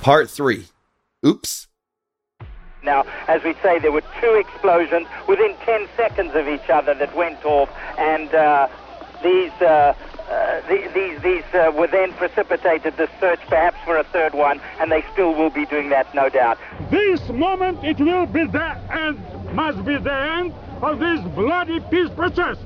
Part 0.01 0.29
3 0.29 0.65
Oops. 1.25 1.67
Now, 2.85 3.03
as 3.27 3.43
we 3.43 3.53
say, 3.63 3.79
there 3.79 3.91
were 3.91 4.03
two 4.21 4.33
explosions 4.35 5.07
within 5.27 5.55
10 5.65 5.87
seconds 5.97 6.31
of 6.35 6.47
each 6.47 6.69
other 6.69 6.93
that 6.93 7.15
went 7.15 7.43
off, 7.43 7.69
and 7.97 8.33
uh, 8.33 8.67
these 9.23 9.51
uh, 9.61 9.93
uh, 10.29 10.61
these 10.67 11.21
these 11.21 11.43
uh, 11.53 11.71
were 11.75 11.87
then 11.87 12.11
precipitated 12.13 12.95
the 12.97 13.09
search 13.19 13.39
perhaps 13.47 13.77
for 13.85 13.97
a 13.97 14.03
third 14.05 14.33
one, 14.33 14.59
and 14.79 14.91
they 14.91 15.03
still 15.13 15.33
will 15.33 15.49
be 15.49 15.65
doing 15.65 15.89
that, 15.89 16.13
no 16.15 16.29
doubt. 16.29 16.57
This 16.89 17.27
moment, 17.29 17.83
it 17.83 17.99
will 17.99 18.25
be 18.25 18.45
the 18.45 18.77
end, 18.91 19.19
must 19.53 19.83
be 19.85 19.97
the 19.97 20.13
end 20.13 20.53
of 20.81 20.99
this 20.99 21.19
bloody 21.35 21.79
peace 21.91 22.09
process, 22.09 22.57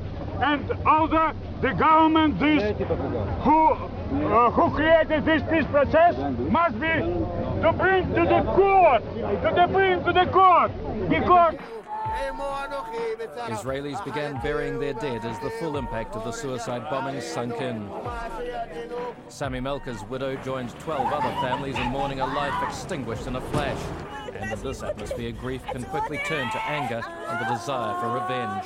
and 0.41 0.71
all 0.85 1.07
the 1.07 1.33
the 1.61 1.71
government, 1.73 2.39
this 2.39 2.77
who 3.43 3.71
uh, 3.71 4.51
who 4.51 4.75
created 4.75 5.25
this 5.25 5.43
peace 5.49 5.65
process, 5.69 6.15
must 6.49 6.79
be 6.79 6.87
to 7.61 7.73
bring 7.77 8.07
to 8.15 8.23
the 8.23 8.43
court, 8.55 9.03
to 9.13 9.67
bring 9.71 10.03
to 10.03 10.13
the 10.13 10.25
court, 10.31 10.71
because. 11.09 11.55
Israelis 13.49 14.03
began 14.03 14.39
burying 14.41 14.79
their 14.79 14.93
dead 14.93 15.23
as 15.25 15.39
the 15.39 15.49
full 15.51 15.77
impact 15.77 16.15
of 16.15 16.23
the 16.23 16.31
suicide 16.31 16.83
bombings 16.83 17.23
sunk 17.23 17.59
in. 17.61 17.89
Sami 19.27 19.59
Melka's 19.59 20.03
widow 20.09 20.35
joined 20.37 20.69
12 20.79 21.13
other 21.13 21.41
families 21.41 21.77
in 21.77 21.87
mourning 21.87 22.19
a 22.19 22.25
life 22.25 22.53
extinguished 22.63 23.27
in 23.27 23.35
a 23.35 23.41
flash. 23.51 23.79
And 24.33 24.51
in 24.51 24.59
this 24.61 24.83
atmosphere, 24.83 25.31
grief 25.31 25.63
can 25.71 25.83
quickly 25.83 26.19
turn 26.25 26.49
to 26.51 26.63
anger 26.65 27.01
and 27.27 27.45
the 27.45 27.53
desire 27.53 27.99
for 27.99 28.13
revenge. 28.13 28.65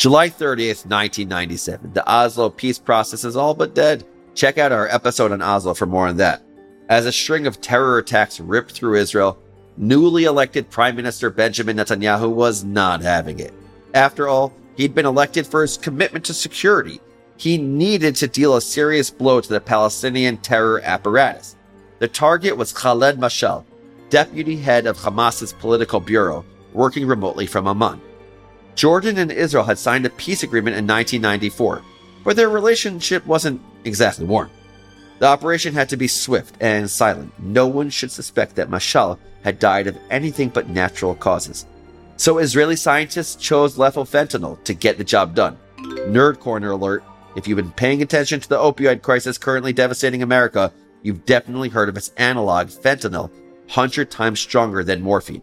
July 0.00 0.30
30th, 0.30 0.86
1997. 0.86 1.92
The 1.92 2.10
Oslo 2.10 2.48
peace 2.48 2.78
process 2.78 3.22
is 3.22 3.36
all 3.36 3.52
but 3.52 3.74
dead. 3.74 4.02
Check 4.34 4.56
out 4.56 4.72
our 4.72 4.88
episode 4.88 5.30
on 5.30 5.42
Oslo 5.42 5.74
for 5.74 5.84
more 5.84 6.08
on 6.08 6.16
that. 6.16 6.42
As 6.88 7.04
a 7.04 7.12
string 7.12 7.46
of 7.46 7.60
terror 7.60 7.98
attacks 7.98 8.40
ripped 8.40 8.72
through 8.72 8.94
Israel, 8.94 9.38
newly 9.76 10.24
elected 10.24 10.70
Prime 10.70 10.96
Minister 10.96 11.28
Benjamin 11.28 11.76
Netanyahu 11.76 12.32
was 12.32 12.64
not 12.64 13.02
having 13.02 13.40
it. 13.40 13.52
After 13.92 14.26
all, 14.26 14.54
he'd 14.74 14.94
been 14.94 15.04
elected 15.04 15.46
for 15.46 15.60
his 15.60 15.76
commitment 15.76 16.24
to 16.24 16.32
security. 16.32 16.98
He 17.36 17.58
needed 17.58 18.16
to 18.16 18.26
deal 18.26 18.56
a 18.56 18.62
serious 18.62 19.10
blow 19.10 19.42
to 19.42 19.48
the 19.50 19.60
Palestinian 19.60 20.38
terror 20.38 20.80
apparatus. 20.82 21.56
The 21.98 22.08
target 22.08 22.56
was 22.56 22.72
Khaled 22.72 23.18
Mashal, 23.18 23.66
deputy 24.08 24.56
head 24.56 24.86
of 24.86 24.96
Hamas's 24.96 25.52
political 25.52 26.00
bureau, 26.00 26.46
working 26.72 27.06
remotely 27.06 27.44
from 27.44 27.66
Amman. 27.66 28.00
Jordan 28.74 29.18
and 29.18 29.32
Israel 29.32 29.64
had 29.64 29.78
signed 29.78 30.06
a 30.06 30.10
peace 30.10 30.42
agreement 30.42 30.76
in 30.76 30.86
1994, 30.86 31.82
but 32.24 32.36
their 32.36 32.48
relationship 32.48 33.26
wasn't 33.26 33.60
exactly 33.84 34.24
warm. 34.24 34.50
The 35.18 35.26
operation 35.26 35.74
had 35.74 35.88
to 35.90 35.96
be 35.96 36.08
swift 36.08 36.56
and 36.60 36.90
silent. 36.90 37.32
No 37.38 37.66
one 37.66 37.90
should 37.90 38.10
suspect 38.10 38.56
that 38.56 38.70
Mashal 38.70 39.18
had 39.44 39.58
died 39.58 39.86
of 39.86 39.98
anything 40.10 40.48
but 40.48 40.68
natural 40.68 41.14
causes. 41.14 41.66
So 42.16 42.38
Israeli 42.38 42.76
scientists 42.76 43.36
chose 43.36 43.76
levofentanyl 43.76 44.62
to 44.64 44.74
get 44.74 44.98
the 44.98 45.04
job 45.04 45.34
done. 45.34 45.58
Nerd 45.78 46.38
corner 46.38 46.70
alert. 46.70 47.04
If 47.36 47.46
you've 47.46 47.56
been 47.56 47.72
paying 47.72 48.02
attention 48.02 48.40
to 48.40 48.48
the 48.48 48.58
opioid 48.58 49.02
crisis 49.02 49.38
currently 49.38 49.72
devastating 49.72 50.22
America, 50.22 50.72
you've 51.02 51.24
definitely 51.24 51.68
heard 51.68 51.88
of 51.88 51.96
its 51.96 52.10
analog, 52.16 52.68
fentanyl, 52.68 53.30
100 53.66 54.10
times 54.10 54.40
stronger 54.40 54.82
than 54.82 55.00
morphine. 55.00 55.42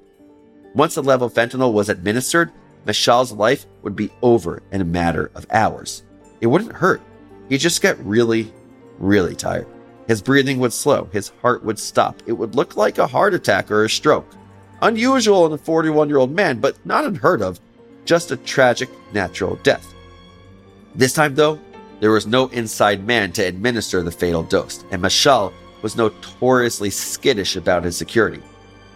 Once 0.76 0.96
the 0.96 1.04
levofentanyl 1.04 1.74
was 1.74 1.90
administered, 1.90 2.52
Mashal's 2.88 3.34
life 3.34 3.66
would 3.84 3.96
be 3.96 4.10
over 4.22 4.64
in 4.72 4.80
a 4.82 4.86
matter 4.86 5.30
of 5.36 5.46
hours. 5.52 6.04
It 6.40 6.48
wouldn't 6.48 6.72
hurt. 6.72 7.02
He'd 7.50 7.60
just 7.60 7.82
get 7.82 8.00
really, 8.00 8.52
really 8.98 9.36
tired. 9.36 9.68
His 10.08 10.22
breathing 10.22 10.60
would 10.60 10.72
slow, 10.72 11.10
his 11.12 11.34
heart 11.42 11.66
would 11.66 11.78
stop. 11.78 12.24
It 12.26 12.32
would 12.32 12.56
look 12.56 12.78
like 12.78 12.98
a 12.98 13.08
heart 13.08 13.34
attack 13.34 13.70
or 13.70 13.84
a 13.84 13.90
stroke. 13.90 14.34
Unusual 14.82 15.46
in 15.46 15.52
a 15.52 15.58
41 15.58 16.08
year 16.08 16.18
old 16.18 16.32
man, 16.32 16.60
but 16.60 16.78
not 16.86 17.04
unheard 17.04 17.42
of. 17.42 17.60
Just 18.06 18.32
a 18.32 18.38
tragic 18.38 18.90
natural 19.14 19.58
death. 19.64 19.94
This 20.96 21.12
time, 21.12 21.36
though, 21.36 21.60
there 22.00 22.12
was 22.12 22.26
no 22.26 22.48
inside 22.48 23.06
man 23.06 23.34
to 23.34 23.44
administer 23.44 24.02
the 24.02 24.12
fatal 24.12 24.44
dose, 24.44 24.86
and 24.92 25.02
Mashal 25.02 25.52
was 25.82 25.98
notoriously 25.98 26.90
skittish 26.90 27.58
about 27.58 27.84
his 27.84 27.98
security. 27.98 28.42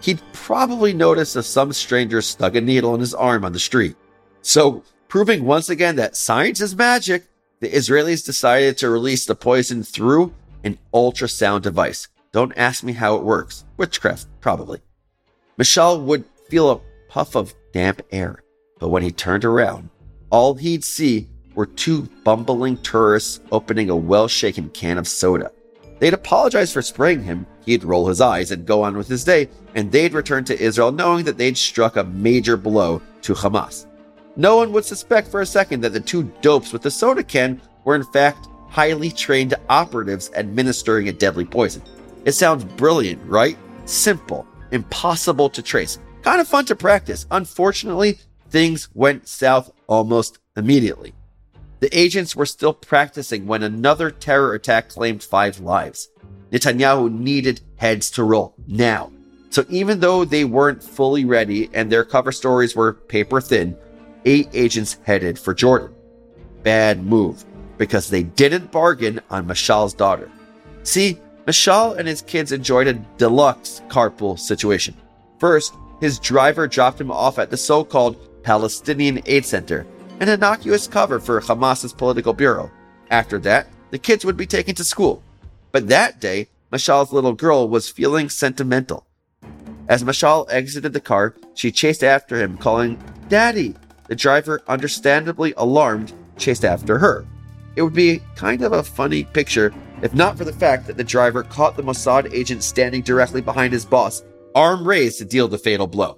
He'd 0.01 0.21
probably 0.33 0.93
noticed 0.93 1.35
if 1.35 1.45
some 1.45 1.71
stranger 1.73 2.21
stuck 2.21 2.55
a 2.55 2.61
needle 2.61 2.93
in 2.95 2.99
his 2.99 3.13
arm 3.13 3.45
on 3.45 3.53
the 3.53 3.59
street. 3.59 3.95
So, 4.41 4.83
proving 5.07 5.45
once 5.45 5.69
again 5.69 5.95
that 5.97 6.15
science 6.15 6.59
is 6.59 6.75
magic, 6.75 7.27
the 7.59 7.69
Israelis 7.69 8.25
decided 8.25 8.77
to 8.77 8.89
release 8.89 9.25
the 9.25 9.35
poison 9.35 9.83
through 9.83 10.33
an 10.63 10.79
ultrasound 10.93 11.61
device. 11.61 12.07
Don't 12.31 12.57
ask 12.57 12.83
me 12.83 12.93
how 12.93 13.15
it 13.15 13.23
works. 13.23 13.65
Witchcraft, 13.77 14.27
probably. 14.39 14.79
Mashal 15.59 16.01
would 16.03 16.25
feel 16.49 16.71
a 16.71 16.81
puff 17.07 17.35
of 17.35 17.53
damp 17.71 18.01
air, 18.11 18.43
but 18.79 18.89
when 18.89 19.03
he 19.03 19.11
turned 19.11 19.45
around, 19.45 19.89
all 20.31 20.55
he'd 20.55 20.83
see 20.83 21.29
were 21.53 21.65
two 21.65 22.09
bumbling 22.23 22.77
tourists 22.77 23.41
opening 23.51 23.89
a 23.89 23.95
well 23.95 24.27
shaken 24.27 24.69
can 24.69 24.97
of 24.97 25.07
soda. 25.07 25.51
They'd 25.99 26.13
apologize 26.13 26.73
for 26.73 26.81
spraying 26.81 27.21
him, 27.21 27.45
he'd 27.65 27.83
roll 27.83 28.07
his 28.07 28.21
eyes 28.21 28.51
and 28.51 28.65
go 28.65 28.83
on 28.83 28.97
with 28.97 29.07
his 29.07 29.23
day, 29.23 29.49
and 29.75 29.91
they'd 29.91 30.13
return 30.13 30.43
to 30.45 30.59
Israel 30.59 30.91
knowing 30.91 31.25
that 31.25 31.37
they'd 31.37 31.57
struck 31.57 31.95
a 31.95 32.03
major 32.03 32.57
blow 32.57 33.01
to 33.21 33.33
Hamas. 33.33 33.85
No 34.35 34.57
one 34.57 34.71
would 34.71 34.85
suspect 34.85 35.27
for 35.27 35.41
a 35.41 35.45
second 35.45 35.81
that 35.81 35.93
the 35.93 35.99
two 35.99 36.31
dopes 36.41 36.73
with 36.73 36.81
the 36.81 36.91
soda 36.91 37.23
can 37.23 37.61
were 37.83 37.95
in 37.95 38.03
fact 38.03 38.47
highly 38.69 39.11
trained 39.11 39.53
operatives 39.69 40.31
administering 40.35 41.09
a 41.09 41.13
deadly 41.13 41.45
poison. 41.45 41.81
It 42.23 42.31
sounds 42.31 42.63
brilliant, 42.63 43.21
right? 43.25 43.57
Simple, 43.85 44.47
impossible 44.71 45.49
to 45.49 45.61
trace, 45.61 45.99
kind 46.21 46.39
of 46.39 46.47
fun 46.47 46.65
to 46.65 46.75
practice. 46.75 47.25
Unfortunately, 47.31 48.19
things 48.49 48.89
went 48.93 49.27
south 49.27 49.71
almost 49.87 50.39
immediately. 50.55 51.13
The 51.81 51.97
agents 51.97 52.35
were 52.35 52.45
still 52.45 52.73
practicing 52.73 53.47
when 53.47 53.63
another 53.63 54.11
terror 54.11 54.53
attack 54.53 54.89
claimed 54.89 55.23
five 55.23 55.59
lives. 55.59 56.10
Netanyahu 56.51 57.11
needed 57.11 57.61
heads 57.77 58.11
to 58.11 58.23
roll 58.23 58.53
now. 58.67 59.11
So 59.49 59.65
even 59.69 59.99
though 59.99 60.23
they 60.23 60.45
weren't 60.45 60.83
fully 60.83 61.25
ready 61.25 61.69
and 61.73 61.91
their 61.91 62.05
cover 62.05 62.31
stories 62.31 62.75
were 62.75 62.93
paper 62.93 63.41
thin, 63.41 63.77
eight 64.25 64.49
agents 64.53 64.97
headed 65.03 65.37
for 65.37 65.53
Jordan. 65.53 65.93
Bad 66.63 67.03
move, 67.03 67.43
because 67.77 68.09
they 68.09 68.23
didn't 68.23 68.71
bargain 68.71 69.19
on 69.29 69.47
Mashal's 69.47 69.93
daughter. 69.93 70.29
See, 70.83 71.19
Mashal 71.45 71.97
and 71.97 72.07
his 72.07 72.21
kids 72.21 72.51
enjoyed 72.51 72.87
a 72.87 72.93
deluxe 73.17 73.81
carpool 73.87 74.37
situation. 74.37 74.95
First, 75.39 75.73
his 75.99 76.19
driver 76.19 76.67
dropped 76.67 77.01
him 77.01 77.11
off 77.11 77.39
at 77.39 77.49
the 77.49 77.57
so 77.57 77.83
called 77.83 78.43
Palestinian 78.43 79.21
Aid 79.25 79.45
Center, 79.45 79.85
an 80.19 80.29
innocuous 80.29 80.87
cover 80.87 81.19
for 81.19 81.41
Hamas's 81.41 81.93
political 81.93 82.33
bureau. 82.33 82.71
After 83.09 83.39
that, 83.39 83.67
the 83.89 83.99
kids 83.99 84.23
would 84.23 84.37
be 84.37 84.45
taken 84.45 84.75
to 84.75 84.83
school. 84.83 85.23
But 85.71 85.87
that 85.87 86.19
day, 86.19 86.47
Mashal's 86.71 87.13
little 87.13 87.33
girl 87.33 87.67
was 87.67 87.89
feeling 87.89 88.29
sentimental. 88.29 89.05
As 89.87 90.03
Mashal 90.03 90.47
exited 90.49 90.93
the 90.93 91.01
car, 91.01 91.35
she 91.53 91.71
chased 91.71 92.03
after 92.03 92.41
him, 92.41 92.57
calling, 92.57 93.01
Daddy! 93.29 93.75
The 94.07 94.15
driver, 94.15 94.61
understandably 94.67 95.53
alarmed, 95.57 96.13
chased 96.37 96.65
after 96.65 96.97
her. 96.99 97.25
It 97.75 97.81
would 97.81 97.93
be 97.93 98.21
kind 98.35 98.61
of 98.61 98.73
a 98.73 98.83
funny 98.83 99.23
picture 99.23 99.73
if 100.01 100.15
not 100.15 100.35
for 100.35 100.45
the 100.45 100.53
fact 100.53 100.87
that 100.87 100.97
the 100.97 101.03
driver 101.03 101.43
caught 101.43 101.77
the 101.77 101.83
Mossad 101.83 102.33
agent 102.33 102.63
standing 102.63 103.01
directly 103.03 103.39
behind 103.39 103.71
his 103.71 103.85
boss, 103.85 104.23
arm 104.55 104.87
raised 104.87 105.19
to 105.19 105.25
deal 105.25 105.47
the 105.47 105.59
fatal 105.59 105.85
blow. 105.85 106.17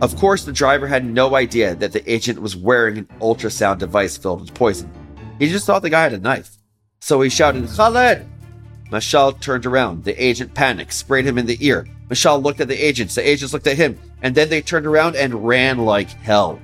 Of 0.00 0.16
course, 0.16 0.44
the 0.44 0.52
driver 0.52 0.88
had 0.88 1.04
no 1.04 1.36
idea 1.36 1.74
that 1.76 1.92
the 1.92 2.12
agent 2.12 2.40
was 2.40 2.56
wearing 2.56 2.98
an 2.98 3.08
ultrasound 3.20 3.78
device 3.78 4.16
filled 4.16 4.40
with 4.40 4.54
poison. 4.54 4.90
He 5.38 5.48
just 5.48 5.66
thought 5.66 5.82
the 5.82 5.90
guy 5.90 6.02
had 6.02 6.12
a 6.12 6.18
knife. 6.18 6.56
So 7.00 7.20
he 7.22 7.30
shouted, 7.30 7.68
Khaled! 7.68 8.26
Mashal 8.90 9.40
turned 9.40 9.66
around. 9.66 10.04
The 10.04 10.22
agent 10.22 10.54
panicked, 10.54 10.92
sprayed 10.92 11.24
him 11.24 11.38
in 11.38 11.46
the 11.46 11.58
ear. 11.60 11.86
Mashal 12.08 12.42
looked 12.42 12.60
at 12.60 12.68
the 12.68 12.84
agents. 12.84 13.14
The 13.14 13.28
agents 13.28 13.52
looked 13.52 13.66
at 13.66 13.76
him. 13.76 13.98
And 14.22 14.34
then 14.34 14.48
they 14.48 14.60
turned 14.60 14.86
around 14.86 15.16
and 15.16 15.46
ran 15.46 15.78
like 15.78 16.10
hell. 16.10 16.60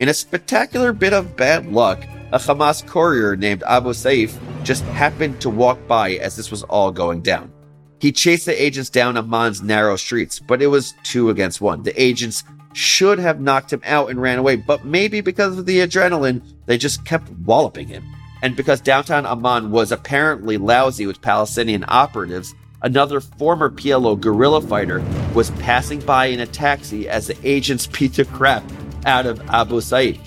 In 0.00 0.08
a 0.08 0.14
spectacular 0.14 0.92
bit 0.92 1.12
of 1.12 1.36
bad 1.36 1.70
luck, 1.70 2.02
a 2.32 2.38
Hamas 2.38 2.84
courier 2.84 3.36
named 3.36 3.62
Abu 3.66 3.90
Saif 3.90 4.36
just 4.64 4.82
happened 4.84 5.40
to 5.40 5.50
walk 5.50 5.78
by 5.86 6.12
as 6.14 6.34
this 6.34 6.50
was 6.50 6.62
all 6.64 6.90
going 6.90 7.20
down. 7.20 7.52
He 8.00 8.10
chased 8.10 8.46
the 8.46 8.62
agents 8.62 8.90
down 8.90 9.14
Amman's 9.16 9.62
narrow 9.62 9.94
streets, 9.96 10.40
but 10.40 10.60
it 10.60 10.66
was 10.66 10.94
two 11.04 11.30
against 11.30 11.60
one. 11.60 11.84
The 11.84 12.02
agents 12.02 12.42
should 12.72 13.20
have 13.20 13.40
knocked 13.40 13.72
him 13.72 13.82
out 13.84 14.10
and 14.10 14.20
ran 14.20 14.38
away, 14.38 14.56
but 14.56 14.84
maybe 14.84 15.20
because 15.20 15.56
of 15.56 15.66
the 15.66 15.78
adrenaline, 15.80 16.42
they 16.66 16.78
just 16.78 17.04
kept 17.04 17.30
walloping 17.44 17.86
him. 17.86 18.02
And 18.42 18.56
because 18.56 18.80
downtown 18.80 19.24
Amman 19.24 19.70
was 19.70 19.92
apparently 19.92 20.58
lousy 20.58 21.06
with 21.06 21.22
Palestinian 21.22 21.84
operatives, 21.86 22.54
another 22.82 23.20
former 23.20 23.70
PLO 23.70 24.20
guerrilla 24.20 24.60
fighter 24.60 25.00
was 25.32 25.50
passing 25.52 26.00
by 26.00 26.26
in 26.26 26.40
a 26.40 26.46
taxi 26.46 27.08
as 27.08 27.28
the 27.28 27.38
agents 27.44 27.86
beat 27.86 28.14
the 28.14 28.24
crap 28.24 28.64
out 29.06 29.26
of 29.26 29.40
Abu 29.48 29.76
Saif. 29.76 30.18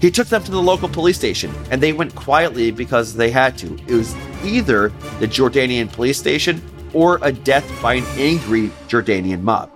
He 0.00 0.10
took 0.10 0.28
them 0.28 0.42
to 0.42 0.50
the 0.50 0.62
local 0.62 0.88
police 0.88 1.16
station, 1.16 1.54
and 1.70 1.80
they 1.80 1.92
went 1.92 2.14
quietly 2.14 2.70
because 2.70 3.14
they 3.14 3.30
had 3.30 3.56
to. 3.58 3.74
It 3.86 3.94
was 3.94 4.16
either 4.42 4.88
the 5.20 5.28
Jordanian 5.28 5.92
police 5.92 6.18
station 6.18 6.60
or 6.92 7.20
a 7.22 7.30
death 7.30 7.70
by 7.82 7.94
an 7.94 8.04
angry 8.16 8.68
Jordanian 8.88 9.42
mob. 9.42 9.70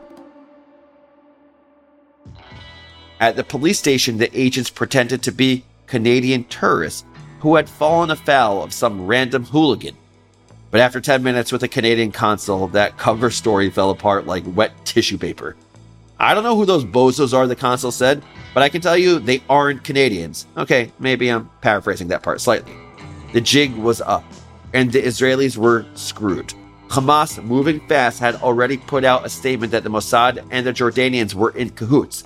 At 3.21 3.37
the 3.37 3.45
police 3.45 3.79
station, 3.79 4.17
the 4.17 4.37
agents 4.39 4.71
pretended 4.71 5.23
to 5.23 5.33
be 5.33 5.65
Canadian 5.87 6.45
tourists 6.45 7.05
who 7.41 7.57
had 7.57 7.69
fallen 7.69 8.11
afoul 8.11 8.63
of 8.63 8.73
some 8.73 9.07
random 9.07 9.45
hooligan. 9.45 9.97
But 10.71 10.81
after 10.81 11.01
10 11.01 11.23
minutes 11.23 11.53
with 11.53 11.61
the 11.61 11.69
Canadian 11.69 12.11
consul, 12.11 12.69
that 12.69 12.99
cover 12.99 13.31
story 13.31 13.71
fell 13.71 13.91
apart 13.91 14.27
like 14.27 14.43
wet 14.57 14.73
tissue 14.85 15.19
paper. 15.19 15.57
I 16.19 16.35
don't 16.35 16.45
know 16.45 16.57
who 16.57 16.65
those 16.65 16.85
bozos 16.85 17.37
are, 17.37 17.47
the 17.47 17.57
consul 17.57 17.93
said, 17.93 18.23
but 18.55 18.63
I 18.63 18.69
can 18.69 18.81
tell 18.81 18.97
you 18.97 19.19
they 19.19 19.43
aren't 19.49 19.85
Canadians. 19.85 20.47
Okay, 20.57 20.91
maybe 20.99 21.29
I'm 21.29 21.51
paraphrasing 21.61 22.09
that 22.09 22.23
part 22.23 22.41
slightly. 22.41 22.73
The 23.33 23.41
jig 23.41 23.75
was 23.75 24.01
up, 24.01 24.25
and 24.73 24.91
the 24.91 25.03
Israelis 25.03 25.57
were 25.57 25.85
screwed. 25.95 26.55
Hamas, 26.89 27.43
moving 27.43 27.87
fast, 27.89 28.21
had 28.21 28.37
already 28.37 28.77
put 28.77 29.05
out 29.05 29.27
a 29.27 29.29
statement 29.29 29.73
that 29.73 29.83
the 29.83 29.91
Mossad 29.91 30.47
and 30.51 30.65
the 30.65 30.73
Jordanians 30.73 31.35
were 31.35 31.51
in 31.51 31.71
cahoots. 31.71 32.23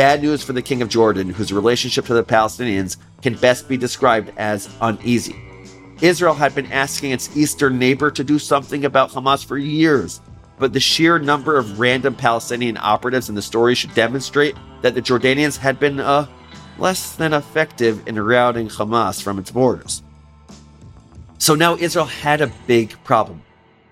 Bad 0.00 0.22
news 0.22 0.42
for 0.42 0.54
the 0.54 0.62
King 0.62 0.80
of 0.80 0.88
Jordan, 0.88 1.28
whose 1.28 1.52
relationship 1.52 2.06
to 2.06 2.14
the 2.14 2.24
Palestinians 2.24 2.96
can 3.20 3.34
best 3.34 3.68
be 3.68 3.76
described 3.76 4.32
as 4.38 4.74
uneasy. 4.80 5.36
Israel 6.00 6.32
had 6.32 6.54
been 6.54 6.72
asking 6.72 7.10
its 7.10 7.36
eastern 7.36 7.78
neighbor 7.78 8.10
to 8.10 8.24
do 8.24 8.38
something 8.38 8.86
about 8.86 9.10
Hamas 9.10 9.44
for 9.44 9.58
years, 9.58 10.22
but 10.58 10.72
the 10.72 10.80
sheer 10.80 11.18
number 11.18 11.58
of 11.58 11.78
random 11.78 12.14
Palestinian 12.14 12.78
operatives 12.78 13.28
in 13.28 13.34
the 13.34 13.42
story 13.42 13.74
should 13.74 13.92
demonstrate 13.92 14.56
that 14.80 14.94
the 14.94 15.02
Jordanians 15.02 15.58
had 15.58 15.78
been 15.78 16.00
uh, 16.00 16.26
less 16.78 17.14
than 17.16 17.34
effective 17.34 18.08
in 18.08 18.18
routing 18.18 18.68
Hamas 18.68 19.22
from 19.22 19.38
its 19.38 19.50
borders. 19.50 20.02
So 21.36 21.54
now 21.54 21.76
Israel 21.76 22.06
had 22.06 22.40
a 22.40 22.50
big 22.66 22.96
problem. 23.04 23.42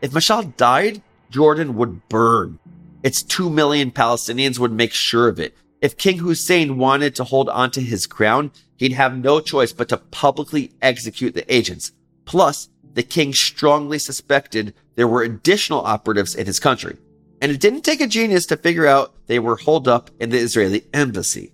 If 0.00 0.12
Mashal 0.12 0.56
died, 0.56 1.02
Jordan 1.28 1.76
would 1.76 2.08
burn. 2.08 2.60
Its 3.02 3.22
two 3.22 3.50
million 3.50 3.90
Palestinians 3.90 4.58
would 4.58 4.72
make 4.72 4.94
sure 4.94 5.28
of 5.28 5.38
it. 5.38 5.54
If 5.80 5.96
King 5.96 6.18
Hussein 6.18 6.76
wanted 6.76 7.14
to 7.16 7.24
hold 7.24 7.48
onto 7.48 7.80
his 7.80 8.06
crown, 8.06 8.50
he'd 8.76 8.92
have 8.92 9.16
no 9.16 9.40
choice 9.40 9.72
but 9.72 9.88
to 9.90 9.96
publicly 9.96 10.72
execute 10.82 11.34
the 11.34 11.52
agents. 11.52 11.92
Plus, 12.24 12.68
the 12.94 13.02
king 13.02 13.32
strongly 13.32 13.98
suspected 13.98 14.74
there 14.96 15.06
were 15.06 15.22
additional 15.22 15.80
operatives 15.80 16.34
in 16.34 16.46
his 16.46 16.58
country. 16.58 16.96
And 17.40 17.52
it 17.52 17.60
didn't 17.60 17.82
take 17.82 18.00
a 18.00 18.08
genius 18.08 18.46
to 18.46 18.56
figure 18.56 18.86
out 18.86 19.14
they 19.28 19.38
were 19.38 19.56
holed 19.56 19.86
up 19.86 20.10
in 20.18 20.30
the 20.30 20.38
Israeli 20.38 20.84
embassy. 20.92 21.52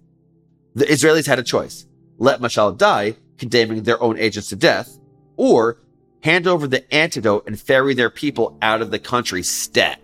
The 0.75 0.87
Israelis 0.87 1.27
had 1.27 1.39
a 1.39 1.43
choice. 1.43 1.87
Let 2.17 2.41
Mashal 2.41 2.79
die, 2.79 3.17
condemning 3.37 3.83
their 3.83 4.03
own 4.03 4.19
agents 4.19 4.49
to 4.49 4.57
death, 4.57 4.99
or 5.37 5.79
hand 6.23 6.47
over 6.47 6.67
the 6.67 6.93
antidote 6.95 7.47
and 7.47 7.61
ferry 7.61 7.93
their 7.93 8.09
people 8.09 8.57
out 8.63 8.81
of 8.81 8.91
the 8.91 8.99
country 8.99 9.43
stat. 9.43 10.01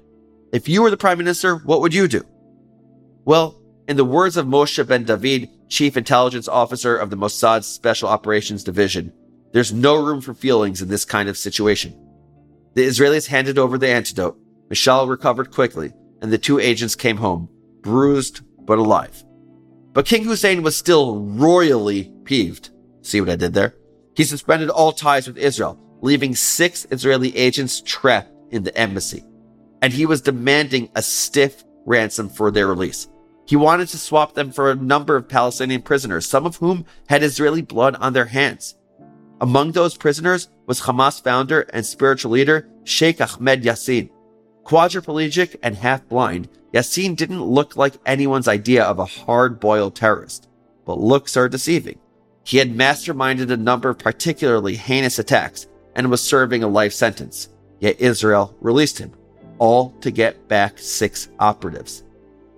If 0.52 0.68
you 0.68 0.82
were 0.82 0.90
the 0.90 0.96
prime 0.98 1.16
minister, 1.16 1.56
what 1.56 1.80
would 1.80 1.94
you 1.94 2.06
do? 2.06 2.22
Well, 3.24 3.59
in 3.90 3.96
the 3.96 4.04
words 4.04 4.36
of 4.36 4.46
Moshe 4.46 4.86
Ben 4.86 5.02
David, 5.02 5.50
chief 5.68 5.96
intelligence 5.96 6.46
officer 6.46 6.96
of 6.96 7.10
the 7.10 7.16
Mossad's 7.16 7.66
Special 7.66 8.08
Operations 8.08 8.62
Division, 8.62 9.12
there's 9.52 9.72
no 9.72 9.96
room 9.96 10.20
for 10.20 10.32
feelings 10.32 10.80
in 10.80 10.88
this 10.88 11.04
kind 11.04 11.28
of 11.28 11.36
situation. 11.36 12.00
The 12.74 12.86
Israelis 12.86 13.26
handed 13.26 13.58
over 13.58 13.78
the 13.78 13.88
antidote. 13.88 14.38
Mashal 14.68 15.08
recovered 15.08 15.50
quickly, 15.50 15.92
and 16.22 16.30
the 16.30 16.38
two 16.38 16.60
agents 16.60 16.94
came 16.94 17.16
home, 17.16 17.48
bruised 17.80 18.42
but 18.64 18.78
alive. 18.78 19.24
But 19.92 20.06
King 20.06 20.22
Hussein 20.22 20.62
was 20.62 20.76
still 20.76 21.22
royally 21.22 22.12
peeved. 22.22 22.70
See 23.02 23.20
what 23.20 23.30
I 23.30 23.34
did 23.34 23.54
there? 23.54 23.74
He 24.14 24.22
suspended 24.22 24.70
all 24.70 24.92
ties 24.92 25.26
with 25.26 25.36
Israel, 25.36 25.76
leaving 26.00 26.36
six 26.36 26.86
Israeli 26.92 27.36
agents 27.36 27.82
trapped 27.84 28.30
in 28.52 28.62
the 28.62 28.78
embassy. 28.78 29.24
And 29.82 29.92
he 29.92 30.06
was 30.06 30.20
demanding 30.20 30.90
a 30.94 31.02
stiff 31.02 31.64
ransom 31.86 32.28
for 32.28 32.52
their 32.52 32.68
release. 32.68 33.08
He 33.50 33.56
wanted 33.56 33.88
to 33.88 33.98
swap 33.98 34.34
them 34.34 34.52
for 34.52 34.70
a 34.70 34.76
number 34.76 35.16
of 35.16 35.28
Palestinian 35.28 35.82
prisoners, 35.82 36.24
some 36.24 36.46
of 36.46 36.58
whom 36.58 36.84
had 37.08 37.24
Israeli 37.24 37.62
blood 37.62 37.96
on 37.96 38.12
their 38.12 38.26
hands. 38.26 38.76
Among 39.40 39.72
those 39.72 39.96
prisoners 39.96 40.48
was 40.68 40.82
Hamas 40.82 41.20
founder 41.20 41.62
and 41.72 41.84
spiritual 41.84 42.30
leader 42.30 42.68
Sheikh 42.84 43.20
Ahmed 43.20 43.64
Yassin. 43.64 44.08
Quadriplegic 44.62 45.56
and 45.64 45.74
half 45.74 46.06
blind, 46.06 46.48
Yassin 46.72 47.16
didn't 47.16 47.42
look 47.42 47.74
like 47.74 47.94
anyone's 48.06 48.46
idea 48.46 48.84
of 48.84 49.00
a 49.00 49.04
hard 49.04 49.58
boiled 49.58 49.96
terrorist, 49.96 50.48
but 50.84 51.00
looks 51.00 51.36
are 51.36 51.48
deceiving. 51.48 51.98
He 52.44 52.58
had 52.58 52.76
masterminded 52.76 53.50
a 53.50 53.56
number 53.56 53.88
of 53.88 53.98
particularly 53.98 54.76
heinous 54.76 55.18
attacks 55.18 55.66
and 55.96 56.08
was 56.08 56.22
serving 56.22 56.62
a 56.62 56.68
life 56.68 56.92
sentence, 56.92 57.48
yet 57.80 58.00
Israel 58.00 58.54
released 58.60 58.98
him, 58.98 59.12
all 59.58 59.90
to 60.02 60.12
get 60.12 60.46
back 60.46 60.78
six 60.78 61.28
operatives. 61.40 62.04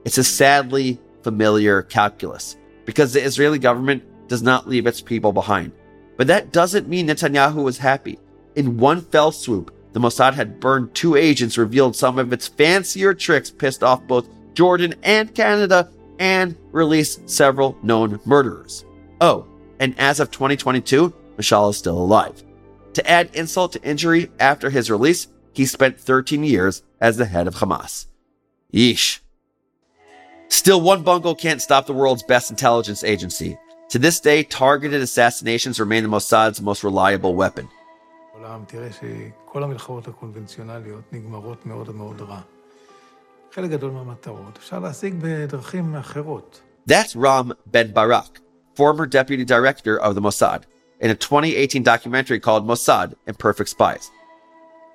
It's 0.04 0.18
a 0.18 0.24
sadly 0.24 1.00
familiar 1.22 1.82
calculus 1.82 2.56
because 2.84 3.12
the 3.12 3.22
Israeli 3.22 3.58
government 3.58 4.02
does 4.28 4.42
not 4.42 4.68
leave 4.68 4.86
its 4.86 5.00
people 5.00 5.32
behind. 5.32 5.72
But 6.16 6.26
that 6.26 6.52
doesn't 6.52 6.88
mean 6.88 7.06
Netanyahu 7.06 7.62
was 7.62 7.78
happy. 7.78 8.18
In 8.54 8.78
one 8.78 9.00
fell 9.00 9.32
swoop, 9.32 9.74
the 9.92 10.00
Mossad 10.00 10.34
had 10.34 10.60
burned 10.60 10.94
two 10.94 11.16
agents, 11.16 11.58
revealed 11.58 11.96
some 11.96 12.18
of 12.18 12.32
its 12.32 12.48
fancier 12.48 13.14
tricks, 13.14 13.50
pissed 13.50 13.82
off 13.82 14.06
both 14.06 14.28
Jordan 14.54 14.94
and 15.02 15.34
Canada, 15.34 15.90
and 16.18 16.56
released 16.70 17.28
several 17.28 17.76
known 17.82 18.20
murderers. 18.24 18.84
Oh, 19.20 19.46
and 19.80 19.98
as 19.98 20.20
of 20.20 20.30
2022, 20.30 21.12
Mashal 21.36 21.70
is 21.70 21.76
still 21.76 21.98
alive. 21.98 22.42
To 22.94 23.10
add 23.10 23.34
insult 23.34 23.72
to 23.72 23.82
injury, 23.82 24.30
after 24.38 24.70
his 24.70 24.90
release, 24.90 25.28
he 25.52 25.66
spent 25.66 25.98
13 25.98 26.44
years 26.44 26.82
as 27.00 27.16
the 27.16 27.26
head 27.26 27.46
of 27.46 27.56
Hamas. 27.56 28.06
Yeesh. 28.72 29.20
Still, 30.52 30.82
one 30.82 31.02
bungle 31.02 31.34
can't 31.34 31.62
stop 31.62 31.86
the 31.86 31.94
world's 31.94 32.22
best 32.22 32.50
intelligence 32.50 33.02
agency. 33.02 33.58
To 33.88 33.98
this 33.98 34.20
day, 34.20 34.42
targeted 34.42 35.00
assassinations 35.00 35.80
remain 35.80 36.02
the 36.02 36.10
Mossad's 36.10 36.60
most 36.60 36.84
reliable 36.84 37.34
weapon. 37.34 37.70
That's 46.84 47.16
Ram 47.16 47.54
Ben 47.66 47.92
Barak, 47.92 48.40
former 48.74 49.06
deputy 49.06 49.46
director 49.46 49.98
of 49.98 50.14
the 50.14 50.20
Mossad, 50.20 50.64
in 51.00 51.10
a 51.10 51.14
2018 51.14 51.82
documentary 51.82 52.40
called 52.40 52.68
Mossad 52.68 53.14
Imperfect 53.26 53.70
Spies. 53.70 54.10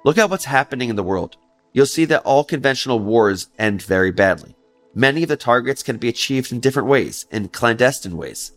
Look 0.05 0.19
at 0.19 0.29
what's 0.29 0.45
happening 0.45 0.89
in 0.89 0.95
the 0.95 1.03
world. 1.03 1.35
You'll 1.73 1.87
see 1.87 2.05
that 2.05 2.21
all 2.21 2.43
conventional 2.43 2.99
wars 2.99 3.49
end 3.57 3.81
very 3.81 4.11
badly. 4.11 4.53
Many 4.97 5.21
of 5.21 5.29
the 5.29 5.38
targets 5.38 5.83
can 5.83 5.97
be 5.97 6.10
achieved 6.10 6.51
in 6.51 6.60
different 6.60 6.88
ways, 6.88 7.27
in 7.29 7.49
clandestine 7.49 8.17
ways. 8.17 8.53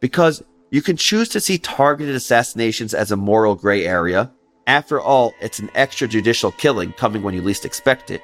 Because 0.00 0.42
you 0.72 0.82
can 0.82 0.96
choose 0.96 1.28
to 1.28 1.38
see 1.38 1.58
targeted 1.58 2.16
assassinations 2.16 2.92
as 2.92 3.12
a 3.12 3.16
moral 3.16 3.54
gray 3.54 3.86
area. 3.86 4.32
After 4.66 5.00
all, 5.00 5.32
it's 5.40 5.60
an 5.60 5.68
extrajudicial 5.68 6.58
killing 6.58 6.92
coming 6.94 7.22
when 7.22 7.34
you 7.34 7.40
least 7.40 7.64
expect 7.64 8.10
it. 8.10 8.20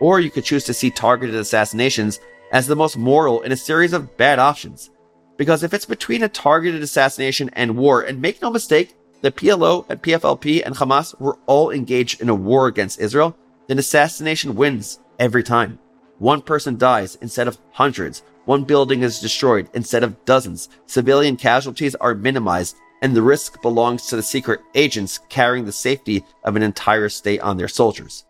Or 0.00 0.20
you 0.20 0.30
could 0.30 0.46
choose 0.46 0.64
to 0.64 0.72
see 0.72 0.90
targeted 0.90 1.34
assassinations 1.34 2.18
as 2.50 2.66
the 2.66 2.74
most 2.74 2.96
moral 2.96 3.42
in 3.42 3.52
a 3.52 3.58
series 3.58 3.92
of 3.92 4.16
bad 4.16 4.38
options. 4.38 4.88
Because 5.36 5.62
if 5.62 5.74
it's 5.74 5.84
between 5.84 6.22
a 6.22 6.30
targeted 6.30 6.82
assassination 6.82 7.50
and 7.52 7.76
war, 7.76 8.00
and 8.00 8.22
make 8.22 8.40
no 8.40 8.50
mistake, 8.50 8.94
the 9.20 9.30
PLO 9.30 9.84
and 9.90 10.00
PFLP 10.00 10.62
and 10.64 10.74
Hamas 10.74 11.20
were 11.20 11.38
all 11.44 11.70
engaged 11.70 12.22
in 12.22 12.30
a 12.30 12.34
war 12.34 12.68
against 12.68 13.00
Israel, 13.00 13.36
then 13.66 13.78
assassination 13.78 14.54
wins 14.54 14.98
every 15.18 15.42
time. 15.42 15.78
One 16.18 16.40
person 16.40 16.78
dies 16.78 17.16
instead 17.20 17.46
of 17.46 17.58
hundreds. 17.72 18.22
One 18.46 18.64
building 18.64 19.02
is 19.02 19.20
destroyed 19.20 19.68
instead 19.74 20.02
of 20.02 20.24
dozens. 20.24 20.68
Civilian 20.86 21.36
casualties 21.36 21.94
are 21.96 22.14
minimized, 22.14 22.76
and 23.02 23.14
the 23.14 23.22
risk 23.22 23.60
belongs 23.60 24.06
to 24.06 24.16
the 24.16 24.22
secret 24.22 24.60
agents 24.74 25.20
carrying 25.28 25.66
the 25.66 25.72
safety 25.72 26.24
of 26.44 26.56
an 26.56 26.62
entire 26.62 27.08
state 27.08 27.40
on 27.40 27.56
their 27.56 27.68
soldiers. 27.68 28.24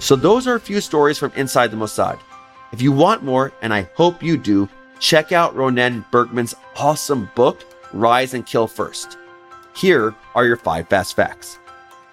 So, 0.00 0.16
those 0.16 0.46
are 0.46 0.56
a 0.56 0.60
few 0.60 0.82
stories 0.82 1.16
from 1.16 1.32
inside 1.34 1.70
the 1.70 1.78
Mossad. 1.78 2.18
If 2.72 2.82
you 2.82 2.92
want 2.92 3.22
more, 3.22 3.52
and 3.62 3.72
I 3.72 3.88
hope 3.94 4.22
you 4.22 4.36
do, 4.36 4.68
check 4.98 5.32
out 5.32 5.56
Ronen 5.56 6.04
Bergman's 6.10 6.54
awesome 6.76 7.30
book, 7.34 7.64
Rise 7.94 8.34
and 8.34 8.44
Kill 8.44 8.66
First. 8.66 9.16
Here 9.74 10.14
are 10.34 10.44
your 10.44 10.56
five 10.58 10.88
fast 10.88 11.16
facts. 11.16 11.58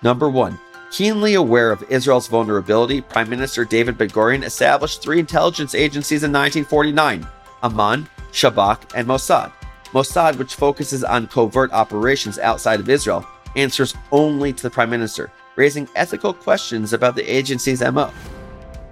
Number 0.03 0.29
one, 0.29 0.57
keenly 0.91 1.35
aware 1.35 1.71
of 1.71 1.83
Israel's 1.89 2.27
vulnerability, 2.27 3.01
Prime 3.01 3.29
Minister 3.29 3.65
David 3.65 3.97
Ben 3.97 4.09
Gurion 4.09 4.43
established 4.43 5.01
three 5.01 5.19
intelligence 5.19 5.73
agencies 5.73 6.23
in 6.23 6.31
1949 6.31 7.25
Aman, 7.63 8.09
Shabak, 8.31 8.93
and 8.95 9.07
Mossad. 9.07 9.51
Mossad, 9.91 10.37
which 10.37 10.55
focuses 10.55 11.03
on 11.03 11.27
covert 11.27 11.71
operations 11.71 12.39
outside 12.39 12.79
of 12.79 12.89
Israel, 12.89 13.25
answers 13.55 13.93
only 14.11 14.51
to 14.51 14.63
the 14.63 14.69
Prime 14.69 14.89
Minister, 14.89 15.31
raising 15.55 15.87
ethical 15.95 16.33
questions 16.33 16.93
about 16.93 17.15
the 17.15 17.23
agency's 17.23 17.81
MO. 17.81 18.11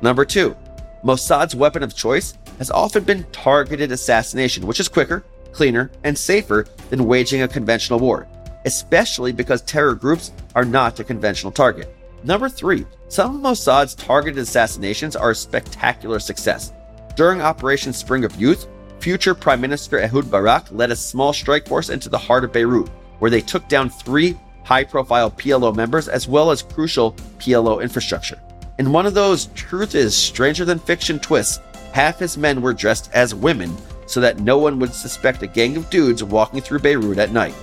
Number 0.02 0.24
two, 0.24 0.56
Mossad's 1.04 1.56
weapon 1.56 1.84
of 1.84 1.96
choice 1.96 2.38
has 2.58 2.70
often 2.72 3.04
been 3.04 3.24
targeted 3.32 3.92
assassination, 3.92 4.68
which 4.68 4.80
is 4.80 4.88
quicker, 4.88 5.24
cleaner, 5.52 5.90
and 6.04 6.18
safer 6.18 6.66
than 6.90 7.06
waging 7.06 7.42
a 7.42 7.48
conventional 7.48 8.00
war, 8.00 8.28
especially 8.66 9.32
because 9.32 9.62
terror 9.62 9.96
groups 9.96 10.32
are 10.56 10.66
not 10.66 11.00
a 11.00 11.04
conventional 11.04 11.52
target. 11.52 11.96
Number 12.24 12.50
three, 12.50 12.86
some 13.08 13.36
of 13.36 13.42
Mossad's 13.42 13.96
targeted 13.96 14.40
assassinations 14.40 15.16
are 15.16 15.32
a 15.32 15.36
spectacular 15.36 16.20
success. 16.20 16.74
During 17.16 17.42
Operation 17.42 17.94
Spring 17.94 18.24
of 18.24 18.36
Youth, 18.36 18.68
future 19.00 19.34
Prime 19.34 19.62
Minister 19.62 20.00
Ehud 20.00 20.30
Barak 20.30 20.68
led 20.72 20.92
a 20.92 20.96
small 20.96 21.34
strike 21.34 21.68
force 21.68 21.90
into 21.90 22.10
the 22.10 22.18
heart 22.18 22.44
of 22.44 22.52
Beirut, 22.52 22.90
where 23.20 23.32
they 23.32 23.42
took 23.42 23.68
down 23.68 23.90
three 23.90 24.38
high 24.64 24.84
profile 24.84 25.32
PLO 25.32 25.76
members 25.76 26.08
as 26.08 26.28
well 26.28 26.52
as 26.52 26.62
crucial 26.62 27.14
PLO 27.40 27.82
infrastructure. 27.82 28.40
In 28.78 28.92
one 28.92 29.06
of 29.06 29.14
those 29.14 29.48
truth 29.56 29.96
is 29.96 30.16
stranger 30.16 30.64
than 30.64 30.80
fiction 30.80 31.20
twists, 31.20 31.60
half 31.92 32.20
his 32.20 32.38
men 32.38 32.62
were 32.62 32.74
dressed 32.74 33.10
as 33.14 33.34
women 33.34 33.76
so 34.06 34.20
that 34.20 34.40
no 34.40 34.58
one 34.58 34.80
would 34.80 34.94
suspect 34.94 35.44
a 35.44 35.48
gang 35.48 35.78
of 35.78 35.90
dudes 35.90 36.24
walking 36.24 36.62
through 36.62 36.80
Beirut 36.80 37.18
at 37.18 37.32
night. 37.32 37.56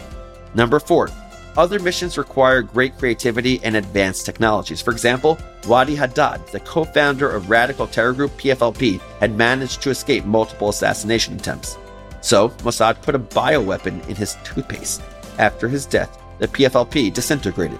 Number 0.56 0.80
four, 0.80 1.10
other 1.58 1.78
missions 1.78 2.16
require 2.16 2.62
great 2.62 2.96
creativity 2.96 3.60
and 3.62 3.76
advanced 3.76 4.24
technologies. 4.24 4.80
For 4.80 4.90
example, 4.90 5.38
Wadi 5.68 5.94
Haddad, 5.94 6.46
the 6.48 6.60
co 6.60 6.84
founder 6.84 7.30
of 7.30 7.50
radical 7.50 7.86
terror 7.86 8.14
group 8.14 8.32
PFLP, 8.38 8.98
had 9.20 9.36
managed 9.36 9.82
to 9.82 9.90
escape 9.90 10.24
multiple 10.24 10.70
assassination 10.70 11.34
attempts. 11.34 11.76
So, 12.22 12.48
Mossad 12.64 13.02
put 13.02 13.14
a 13.14 13.18
bioweapon 13.18 14.08
in 14.08 14.16
his 14.16 14.38
toothpaste. 14.44 15.02
After 15.38 15.68
his 15.68 15.84
death, 15.84 16.18
the 16.38 16.48
PFLP 16.48 17.12
disintegrated. 17.12 17.78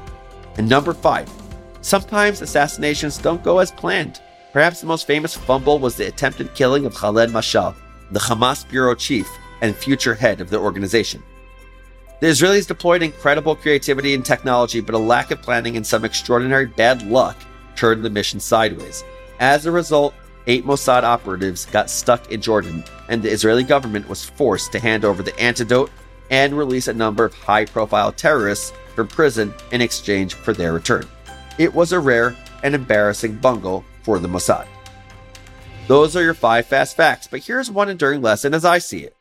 And 0.58 0.68
number 0.68 0.92
five, 0.92 1.30
sometimes 1.80 2.42
assassinations 2.42 3.16
don't 3.16 3.42
go 3.42 3.58
as 3.58 3.70
planned. 3.72 4.20
Perhaps 4.52 4.82
the 4.82 4.86
most 4.86 5.06
famous 5.06 5.34
fumble 5.34 5.78
was 5.78 5.96
the 5.96 6.08
attempted 6.08 6.54
killing 6.54 6.84
of 6.84 6.94
Khaled 6.94 7.30
Mashal, 7.30 7.74
the 8.10 8.20
Hamas 8.20 8.68
bureau 8.68 8.94
chief 8.94 9.28
and 9.62 9.74
future 9.74 10.14
head 10.14 10.42
of 10.42 10.50
the 10.50 10.58
organization. 10.58 11.22
The 12.18 12.28
Israelis 12.28 12.66
deployed 12.66 13.02
incredible 13.02 13.54
creativity 13.54 14.14
and 14.14 14.24
technology, 14.24 14.80
but 14.80 14.94
a 14.94 14.98
lack 14.98 15.30
of 15.30 15.42
planning 15.42 15.76
and 15.76 15.86
some 15.86 16.04
extraordinary 16.04 16.66
bad 16.66 17.02
luck 17.02 17.36
turned 17.76 18.02
the 18.02 18.10
mission 18.10 18.40
sideways. 18.40 19.04
As 19.38 19.66
a 19.66 19.72
result, 19.72 20.14
eight 20.46 20.64
Mossad 20.64 21.02
operatives 21.02 21.66
got 21.66 21.90
stuck 21.90 22.32
in 22.32 22.40
Jordan, 22.40 22.84
and 23.08 23.22
the 23.22 23.30
Israeli 23.30 23.64
government 23.64 24.08
was 24.08 24.24
forced 24.24 24.72
to 24.72 24.78
hand 24.78 25.04
over 25.04 25.22
the 25.22 25.38
antidote 25.38 25.90
and 26.30 26.56
release 26.56 26.88
a 26.88 26.94
number 26.94 27.24
of 27.24 27.34
high 27.34 27.66
profile 27.66 28.12
terrorists 28.12 28.72
from 28.94 29.08
prison 29.08 29.52
in 29.72 29.82
exchange 29.82 30.34
for 30.34 30.54
their 30.54 30.72
return. 30.72 31.06
It 31.58 31.74
was 31.74 31.92
a 31.92 32.00
rare 32.00 32.34
and 32.62 32.74
embarrassing 32.74 33.36
bungle 33.36 33.84
for 34.02 34.18
the 34.18 34.28
Mossad. 34.28 34.66
Those 35.86 36.16
are 36.16 36.22
your 36.22 36.34
five 36.34 36.66
fast 36.66 36.96
facts, 36.96 37.28
but 37.30 37.40
here's 37.40 37.70
one 37.70 37.90
enduring 37.90 38.22
lesson 38.22 38.54
as 38.54 38.64
I 38.64 38.78
see 38.78 39.00
it. 39.00 39.14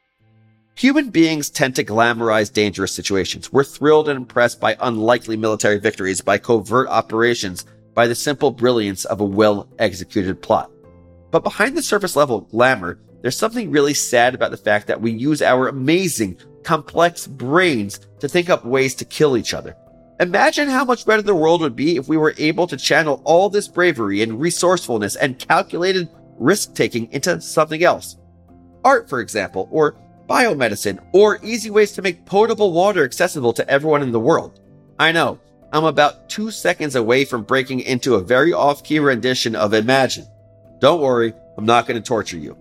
Human 0.78 1.10
beings 1.10 1.50
tend 1.50 1.74
to 1.78 1.86
glamorize 1.86 2.52
dangerous 2.52 2.94
situations. 2.94 3.52
We're 3.52 3.64
thrilled 3.64 4.10
and 4.10 4.18
impressed 4.18 4.60
by 4.60 4.76
unlikely 4.82 5.38
military 5.38 5.80
victories, 5.80 6.20
by 6.20 6.38
covert 6.38 6.90
operations, 6.90 7.66
by 7.94 8.08
the 8.08 8.16
simple 8.16 8.52
brilliance 8.52 9.06
of 9.06 9.22
a 9.22 9.26
well 9.26 9.70
executed 9.80 10.42
plot. 10.42 10.70
But 11.32 11.46
behind 11.46 11.78
the 11.78 11.82
surface 11.82 12.18
level 12.18 12.42
glamour, 12.42 13.00
there's 13.22 13.38
something 13.38 13.72
really 13.72 13.94
sad 13.94 14.36
about 14.36 14.52
the 14.52 14.58
fact 14.58 14.88
that 14.88 15.00
we 15.00 15.12
use 15.12 15.42
our 15.42 15.70
amazing, 15.70 16.38
complex 16.64 17.26
brains 17.26 18.02
to 18.20 18.28
think 18.28 18.50
up 18.50 18.66
ways 18.66 18.96
to 18.96 19.06
kill 19.06 19.38
each 19.38 19.54
other. 19.54 19.78
Imagine 20.20 20.68
how 20.68 20.84
much 20.84 21.06
better 21.06 21.22
the 21.22 21.36
world 21.36 21.62
would 21.62 21.78
be 21.78 21.96
if 21.96 22.10
we 22.10 22.18
were 22.18 22.36
able 22.38 22.68
to 22.68 22.76
channel 22.76 23.22
all 23.24 23.50
this 23.50 23.70
bravery 23.70 24.22
and 24.22 24.42
resourcefulness 24.42 25.16
and 25.16 25.40
calculated 25.40 26.10
risk 26.38 26.74
taking 26.74 27.10
into 27.14 27.40
something 27.40 27.82
else. 27.82 28.18
Art, 28.84 29.10
for 29.10 29.22
example, 29.22 29.70
or 29.72 29.96
biomedicine, 30.28 31.00
or 31.14 31.40
easy 31.44 31.70
ways 31.70 31.92
to 31.94 32.02
make 32.02 32.26
potable 32.26 32.72
water 32.72 33.04
accessible 33.04 33.54
to 33.54 33.70
everyone 33.70 34.02
in 34.02 34.12
the 34.12 34.20
world. 34.20 34.60
I 35.00 35.12
know, 35.12 35.40
I'm 35.72 35.84
about 35.84 36.30
two 36.30 36.52
seconds 36.52 36.96
away 36.96 37.26
from 37.26 37.44
breaking 37.44 37.82
into 37.82 38.16
a 38.16 38.22
very 38.22 38.54
off 38.54 38.84
key 38.84 39.00
rendition 39.00 39.56
of 39.56 39.74
Imagine. 39.74 40.28
Don't 40.80 41.02
worry, 41.02 41.34
I'm 41.58 41.66
not 41.66 41.88
going 41.88 42.02
to 42.02 42.08
torture 42.08 42.38
you. 42.38 42.58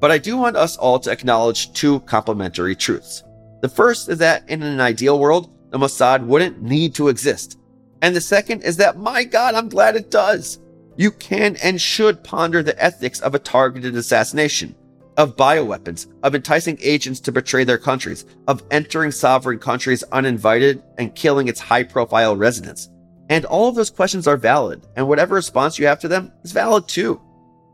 But 0.00 0.10
I 0.10 0.18
do 0.18 0.36
want 0.36 0.56
us 0.56 0.76
all 0.76 0.98
to 1.00 1.10
acknowledge 1.10 1.72
two 1.72 2.00
complementary 2.00 2.74
truths. 2.74 3.22
The 3.62 3.68
first 3.68 4.08
is 4.08 4.18
that 4.18 4.48
in 4.48 4.62
an 4.62 4.80
ideal 4.80 5.18
world, 5.18 5.50
the 5.70 5.78
Mossad 5.78 6.26
wouldn't 6.26 6.60
need 6.60 6.94
to 6.96 7.08
exist. 7.08 7.58
And 8.02 8.14
the 8.14 8.20
second 8.20 8.62
is 8.62 8.76
that, 8.78 8.98
my 8.98 9.22
God, 9.22 9.54
I'm 9.54 9.68
glad 9.68 9.96
it 9.96 10.10
does. 10.10 10.58
You 10.96 11.12
can 11.12 11.56
and 11.62 11.80
should 11.80 12.24
ponder 12.24 12.62
the 12.62 12.80
ethics 12.82 13.20
of 13.20 13.34
a 13.34 13.38
targeted 13.38 13.96
assassination 13.96 14.74
of 15.16 15.36
bioweapons, 15.36 16.06
of 16.22 16.34
enticing 16.34 16.78
agents 16.80 17.20
to 17.20 17.32
betray 17.32 17.64
their 17.64 17.78
countries, 17.78 18.24
of 18.48 18.62
entering 18.70 19.10
sovereign 19.10 19.58
countries 19.58 20.04
uninvited 20.12 20.82
and 20.98 21.14
killing 21.14 21.48
its 21.48 21.60
high 21.60 21.82
profile 21.82 22.36
residents. 22.36 22.88
And 23.28 23.44
all 23.44 23.68
of 23.68 23.74
those 23.74 23.90
questions 23.90 24.26
are 24.26 24.36
valid, 24.36 24.86
and 24.96 25.08
whatever 25.08 25.34
response 25.34 25.78
you 25.78 25.86
have 25.86 26.00
to 26.00 26.08
them 26.08 26.32
is 26.42 26.52
valid 26.52 26.88
too. 26.88 27.20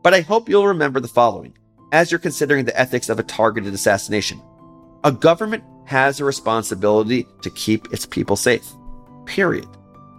But 0.03 0.13
I 0.13 0.21
hope 0.21 0.47
you'll 0.47 0.67
remember 0.67 0.99
the 0.99 1.07
following 1.07 1.57
as 1.91 2.11
you're 2.11 2.19
considering 2.19 2.65
the 2.65 2.79
ethics 2.79 3.09
of 3.09 3.19
a 3.19 3.23
targeted 3.23 3.73
assassination. 3.73 4.41
A 5.03 5.11
government 5.11 5.63
has 5.85 6.19
a 6.19 6.25
responsibility 6.25 7.25
to 7.41 7.49
keep 7.51 7.91
its 7.91 8.05
people 8.05 8.35
safe. 8.35 8.65
Period. 9.25 9.67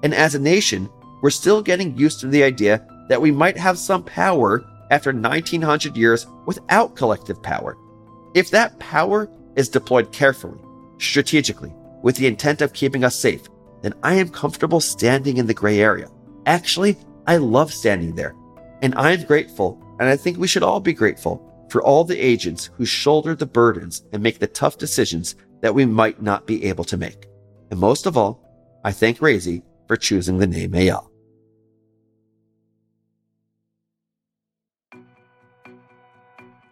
And 0.03 0.15
as 0.15 0.35
a 0.35 0.39
nation, 0.39 0.89
we're 1.23 1.31
still 1.31 1.63
getting 1.63 1.97
used 1.97 2.21
to 2.21 2.27
the 2.27 2.43
idea 2.43 2.87
that 3.09 3.21
we 3.21 3.31
might 3.31 3.57
have 3.57 3.79
some 3.79 4.03
power 4.03 4.65
after 4.91 5.13
1900 5.13 5.97
years 5.97 6.27
without 6.47 6.97
collective 6.97 7.43
power. 7.43 7.77
If 8.35 8.51
that 8.51 8.79
power 8.79 9.31
is 9.57 9.69
deployed 9.69 10.13
carefully, 10.13 10.61
strategically, 10.99 11.73
with 12.03 12.17
the 12.17 12.27
intent 12.27 12.63
of 12.63 12.73
keeping 12.73 13.05
us 13.05 13.17
safe, 13.17 13.43
then 13.83 13.95
I 14.03 14.15
am 14.15 14.29
comfortable 14.29 14.81
standing 14.81 15.37
in 15.39 15.47
the 15.47 15.55
gray 15.55 15.81
area. 15.81 16.09
Actually, 16.47 16.97
I 17.27 17.37
love 17.37 17.73
standing 17.73 18.15
there. 18.15 18.35
And 18.83 18.95
I 18.95 19.13
am 19.13 19.25
grateful, 19.25 19.83
and 19.99 20.09
I 20.09 20.17
think 20.17 20.39
we 20.39 20.47
should 20.47 20.63
all 20.63 20.81
be 20.81 20.93
grateful 20.93 21.47
for 21.69 21.83
all 21.83 22.05
the 22.05 22.19
agents 22.19 22.71
who 22.77 22.85
shoulder 22.85 23.35
the 23.35 23.47
burdens 23.47 24.03
and 24.13 24.23
make 24.23 24.39
the 24.39 24.47
tough 24.47 24.79
decisions 24.79 25.37
that 25.61 25.75
we 25.75 25.85
might 25.85 26.23
not 26.23 26.47
be 26.47 26.65
able 26.65 26.85
to 26.85 26.97
make. 26.97 27.27
And 27.71 27.79
most 27.79 28.07
of 28.07 28.17
all, 28.17 28.43
I 28.85 28.93
thank 28.93 29.19
Razy 29.19 29.63
for 29.87 29.97
choosing 29.97 30.39
the 30.39 30.47
name 30.47 30.73
Eyal. 30.73 31.10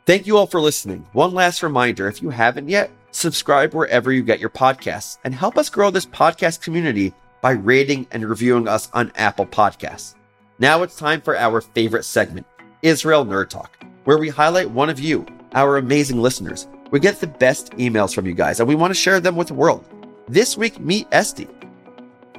Thank 0.08 0.26
you 0.26 0.38
all 0.38 0.46
for 0.46 0.58
listening. 0.58 1.06
One 1.12 1.34
last 1.34 1.62
reminder 1.62 2.08
if 2.08 2.22
you 2.22 2.30
haven't 2.30 2.70
yet, 2.70 2.90
subscribe 3.10 3.74
wherever 3.74 4.10
you 4.10 4.22
get 4.22 4.40
your 4.40 4.48
podcasts 4.48 5.18
and 5.22 5.34
help 5.34 5.58
us 5.58 5.68
grow 5.68 5.90
this 5.90 6.06
podcast 6.06 6.62
community 6.62 7.12
by 7.42 7.50
rating 7.50 8.06
and 8.10 8.26
reviewing 8.26 8.68
us 8.68 8.88
on 8.94 9.12
Apple 9.16 9.44
Podcasts. 9.44 10.14
Now 10.58 10.82
it's 10.82 10.96
time 10.96 11.20
for 11.20 11.36
our 11.36 11.60
favorite 11.60 12.06
segment, 12.06 12.46
Israel 12.80 13.26
Nerd 13.26 13.50
Talk, 13.50 13.84
where 14.04 14.16
we 14.16 14.30
highlight 14.30 14.70
one 14.70 14.88
of 14.88 14.98
you, 14.98 15.26
our 15.52 15.76
amazing 15.76 16.22
listeners. 16.22 16.68
We 16.90 17.00
get 17.00 17.20
the 17.20 17.26
best 17.26 17.72
emails 17.72 18.14
from 18.14 18.24
you 18.24 18.32
guys 18.32 18.60
and 18.60 18.66
we 18.66 18.76
want 18.76 18.92
to 18.92 18.98
share 18.98 19.20
them 19.20 19.36
with 19.36 19.48
the 19.48 19.52
world. 19.52 19.84
This 20.26 20.56
week, 20.56 20.80
meet 20.80 21.06
Esty. 21.12 21.48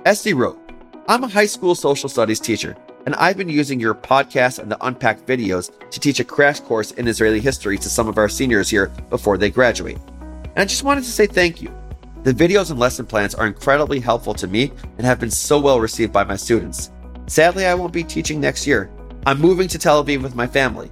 Esty 0.08 0.34
wrote, 0.34 0.60
I'm 1.08 1.24
a 1.24 1.28
high 1.28 1.46
school 1.46 1.76
social 1.76 2.10
studies 2.10 2.40
teacher 2.40 2.76
and 3.10 3.16
I've 3.16 3.38
been 3.38 3.50
using 3.50 3.80
your 3.80 3.96
podcast 3.96 4.60
and 4.60 4.72
the 4.72 4.78
Unpacked 4.86 5.26
videos 5.26 5.72
to 5.90 6.00
teach 6.00 6.20
a 6.20 6.24
crash 6.24 6.60
course 6.60 6.92
in 6.92 7.08
Israeli 7.08 7.40
history 7.40 7.76
to 7.80 7.90
some 7.90 8.08
of 8.08 8.20
our 8.20 8.30
seniors 8.30 8.70
here 8.70 8.92
before 9.10 9.36
they 9.36 9.50
graduate. 9.50 9.98
And 10.44 10.60
I 10.60 10.66
just 10.66 10.84
wanted 10.84 11.06
to 11.06 11.10
say 11.10 11.26
thank 11.26 11.60
you. 11.60 11.74
The 12.22 12.32
videos 12.32 12.70
and 12.70 12.80
lesson 12.80 13.08
plans 13.08 13.34
are 13.34 13.48
incredibly 13.48 14.00
helpful 14.00 14.36
to 14.36 14.46
me 14.46 14.72
and 15.00 15.08
have 15.08 15.20
been 15.20 15.32
so 15.32 15.60
well 15.60 15.80
received 15.80 16.14
by 16.14 16.24
my 16.24 16.36
students. 16.36 16.92
Sadly, 17.26 17.66
I 17.66 17.74
won't 17.74 17.94
be 17.94 18.04
teaching 18.04 18.40
next 18.40 18.68
year. 18.68 18.92
I'm 19.26 19.42
moving 19.42 19.68
to 19.70 19.80
Tel 19.80 20.06
Aviv 20.06 20.22
with 20.22 20.36
my 20.36 20.46
family. 20.46 20.92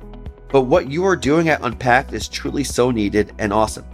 But 0.50 0.62
what 0.62 0.90
you 0.90 1.06
are 1.06 1.16
doing 1.16 1.50
at 1.50 1.62
Unpacked 1.62 2.14
is 2.14 2.28
truly 2.28 2.64
so 2.64 2.90
needed 2.90 3.32
and 3.38 3.54
awesome. 3.54 3.86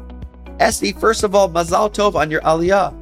Esty, 0.62 0.94
first 0.94 1.24
of 1.24 1.36
all, 1.36 1.50
Mazal 1.50 1.94
Tov 1.94 2.16
on 2.16 2.32
your 2.32 2.40
Aliyah. 2.44 2.98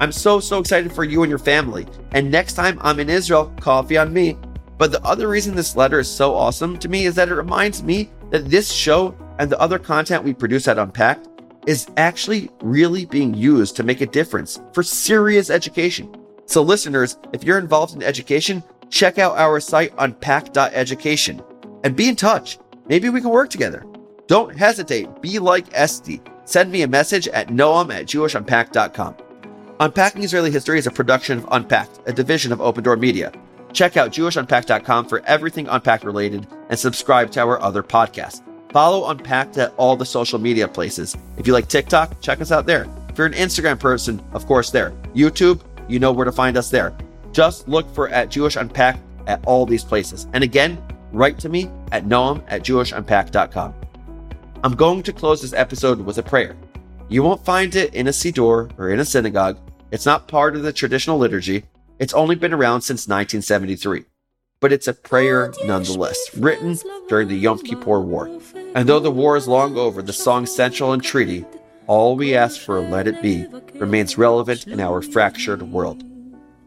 I'm 0.00 0.12
so, 0.12 0.38
so 0.38 0.58
excited 0.58 0.92
for 0.92 1.04
you 1.04 1.22
and 1.22 1.30
your 1.30 1.38
family. 1.38 1.86
And 2.10 2.30
next 2.30 2.52
time 2.52 2.78
I'm 2.82 3.00
in 3.00 3.08
Israel, 3.08 3.54
coffee 3.58 3.96
on 3.96 4.12
me. 4.12 4.36
But 4.78 4.92
the 4.92 5.04
other 5.04 5.28
reason 5.28 5.54
this 5.54 5.76
letter 5.76 6.00
is 6.00 6.10
so 6.10 6.34
awesome 6.34 6.78
to 6.78 6.88
me 6.88 7.06
is 7.06 7.14
that 7.14 7.28
it 7.28 7.34
reminds 7.34 7.82
me 7.82 8.10
that 8.30 8.50
this 8.50 8.70
show 8.70 9.16
and 9.38 9.50
the 9.50 9.60
other 9.60 9.78
content 9.78 10.24
we 10.24 10.34
produce 10.34 10.68
at 10.68 10.78
Unpacked 10.78 11.28
is 11.66 11.88
actually 11.96 12.50
really 12.62 13.06
being 13.06 13.34
used 13.34 13.76
to 13.76 13.82
make 13.82 14.00
a 14.00 14.06
difference 14.06 14.60
for 14.72 14.82
serious 14.82 15.50
education. 15.50 16.14
So, 16.46 16.62
listeners, 16.62 17.18
if 17.32 17.42
you're 17.42 17.58
involved 17.58 17.94
in 17.94 18.02
education, 18.02 18.62
check 18.88 19.18
out 19.18 19.36
our 19.36 19.58
site 19.58 19.92
unpack.education 19.98 21.42
and 21.82 21.96
be 21.96 22.08
in 22.08 22.16
touch. 22.16 22.58
Maybe 22.88 23.08
we 23.10 23.20
can 23.20 23.30
work 23.30 23.50
together. 23.50 23.84
Don't 24.28 24.56
hesitate. 24.56 25.20
Be 25.20 25.38
like 25.38 25.66
Esty. 25.72 26.20
Send 26.44 26.70
me 26.70 26.82
a 26.82 26.88
message 26.88 27.26
at 27.28 27.48
noam 27.48 27.92
at 27.92 28.06
jewishunpacked.com. 28.06 29.16
Unpacking 29.80 30.22
Israeli 30.22 30.50
History 30.50 30.78
is 30.78 30.86
a 30.86 30.92
production 30.92 31.38
of 31.38 31.48
Unpacked, 31.50 32.00
a 32.06 32.12
division 32.12 32.52
of 32.52 32.60
Open 32.60 32.84
Door 32.84 32.96
Media. 32.96 33.32
Check 33.76 33.98
out 33.98 34.10
JewishUnpacked.com 34.10 35.06
for 35.06 35.22
everything 35.26 35.68
Unpacked 35.68 36.02
related 36.02 36.46
and 36.70 36.78
subscribe 36.78 37.30
to 37.32 37.40
our 37.40 37.60
other 37.60 37.82
podcasts. 37.82 38.40
Follow 38.72 39.10
Unpacked 39.10 39.58
at 39.58 39.74
all 39.76 39.96
the 39.96 40.06
social 40.06 40.38
media 40.38 40.66
places. 40.66 41.14
If 41.36 41.46
you 41.46 41.52
like 41.52 41.68
TikTok, 41.68 42.22
check 42.22 42.40
us 42.40 42.50
out 42.50 42.64
there. 42.64 42.86
If 43.10 43.18
you're 43.18 43.26
an 43.26 43.34
Instagram 43.34 43.78
person, 43.78 44.24
of 44.32 44.46
course, 44.46 44.70
there. 44.70 44.92
YouTube, 45.14 45.60
you 45.88 45.98
know 45.98 46.10
where 46.10 46.24
to 46.24 46.32
find 46.32 46.56
us 46.56 46.70
there. 46.70 46.96
Just 47.32 47.68
look 47.68 47.86
for 47.94 48.08
at 48.08 48.30
Jewish 48.30 48.56
Unpacked 48.56 49.02
at 49.26 49.44
all 49.44 49.66
these 49.66 49.84
places. 49.84 50.26
And 50.32 50.42
again, 50.42 50.82
write 51.12 51.38
to 51.40 51.50
me 51.50 51.70
at 51.92 52.06
noam 52.06 52.42
at 52.48 52.62
jewishunpacked.com. 52.62 53.74
I'm 54.64 54.74
going 54.74 55.02
to 55.02 55.12
close 55.12 55.42
this 55.42 55.52
episode 55.52 56.00
with 56.00 56.16
a 56.16 56.22
prayer. 56.22 56.56
You 57.10 57.22
won't 57.22 57.44
find 57.44 57.76
it 57.76 57.94
in 57.94 58.06
a 58.06 58.10
siddur 58.10 58.72
or 58.78 58.88
in 58.88 59.00
a 59.00 59.04
synagogue. 59.04 59.58
It's 59.90 60.06
not 60.06 60.28
part 60.28 60.56
of 60.56 60.62
the 60.62 60.72
traditional 60.72 61.18
liturgy. 61.18 61.64
It's 61.98 62.12
only 62.12 62.34
been 62.34 62.52
around 62.52 62.82
since 62.82 63.08
1973, 63.08 64.04
but 64.60 64.70
it's 64.70 64.86
a 64.86 64.92
prayer 64.92 65.52
nonetheless, 65.64 66.18
written 66.36 66.76
during 67.08 67.28
the 67.28 67.36
Yom 67.36 67.58
Kippur 67.58 68.00
War. 68.00 68.28
And 68.74 68.86
though 68.86 69.00
the 69.00 69.10
war 69.10 69.36
is 69.36 69.48
long 69.48 69.78
over, 69.78 70.02
the 70.02 70.12
song's 70.12 70.54
Central 70.54 70.92
Entreaty, 70.92 71.46
All 71.86 72.14
We 72.14 72.34
Ask 72.34 72.60
for 72.60 72.80
Let 72.80 73.08
It 73.08 73.22
Be, 73.22 73.46
remains 73.76 74.18
relevant 74.18 74.66
in 74.66 74.78
our 74.78 75.00
fractured 75.00 75.62
world. 75.62 76.04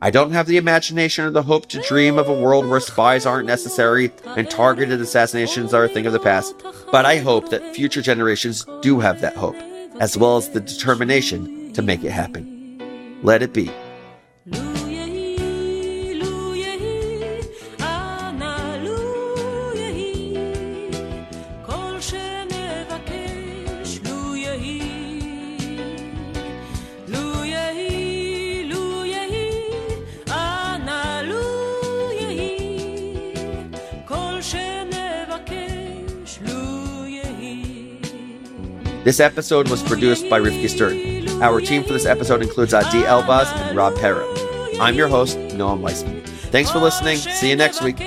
I 0.02 0.10
don't 0.10 0.32
have 0.32 0.48
the 0.48 0.58
imagination 0.58 1.26
or 1.26 1.30
the 1.30 1.44
hope 1.44 1.68
to 1.68 1.82
dream 1.82 2.18
of 2.18 2.28
a 2.28 2.34
world 2.34 2.66
where 2.66 2.80
spies 2.80 3.28
aren't 3.28 3.46
necessary 3.46 4.12
and 4.26 4.50
targeted 4.50 5.00
assassinations 5.00 5.76
are 5.76 5.84
a 5.84 5.90
thing 5.90 6.08
of 6.08 6.14
the 6.14 6.20
past, 6.20 6.56
but 6.92 7.06
I 7.06 7.18
hope 7.18 7.50
that 7.50 7.76
future 7.76 8.02
generations 8.02 8.66
do 8.82 9.00
have 9.00 9.22
that 9.22 9.36
hope, 9.36 9.58
as 10.00 10.18
well 10.18 10.38
as 10.38 10.50
the 10.50 10.62
determination 10.62 11.72
to 11.74 11.84
make 11.84 12.04
it 12.04 12.12
happen. 12.12 13.20
Let 13.22 13.44
it 13.44 13.54
be. 13.54 13.70
This 39.10 39.20
episode 39.20 39.72
was 39.72 39.82
produced 39.82 40.30
by 40.30 40.40
Rifki 40.40 40.70
Stern. 40.70 41.42
Our 41.42 41.62
team 41.62 41.84
for 41.84 41.94
this 41.94 42.06
episode 42.06 42.44
includes 42.44 42.76
Adi 42.76 43.02
Elbaz 43.02 43.48
and 43.56 43.76
Rob 43.76 43.96
Perra. 43.96 44.24
I'm 44.80 44.94
your 44.94 45.08
host, 45.08 45.36
Noam 45.36 45.80
Weissman. 45.80 46.22
Thanks 46.52 46.70
for 46.70 46.78
listening. 46.78 47.18
See 47.18 47.50
you 47.50 47.56
next 47.56 47.82
week. 47.82 47.98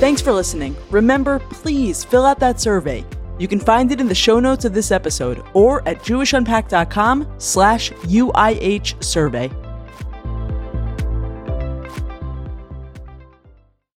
Thanks 0.00 0.20
for 0.20 0.32
listening. 0.32 0.74
Remember, 0.90 1.38
please 1.38 2.02
fill 2.02 2.26
out 2.26 2.40
that 2.40 2.60
survey. 2.60 3.04
You 3.38 3.46
can 3.46 3.60
find 3.60 3.92
it 3.92 4.00
in 4.00 4.08
the 4.08 4.14
show 4.16 4.40
notes 4.40 4.64
of 4.64 4.74
this 4.74 4.90
episode 4.90 5.40
or 5.54 5.86
at 5.86 6.00
jewishunpack.com 6.00 7.32
slash 7.38 7.92
UIH 7.92 9.04
survey. 9.04 9.52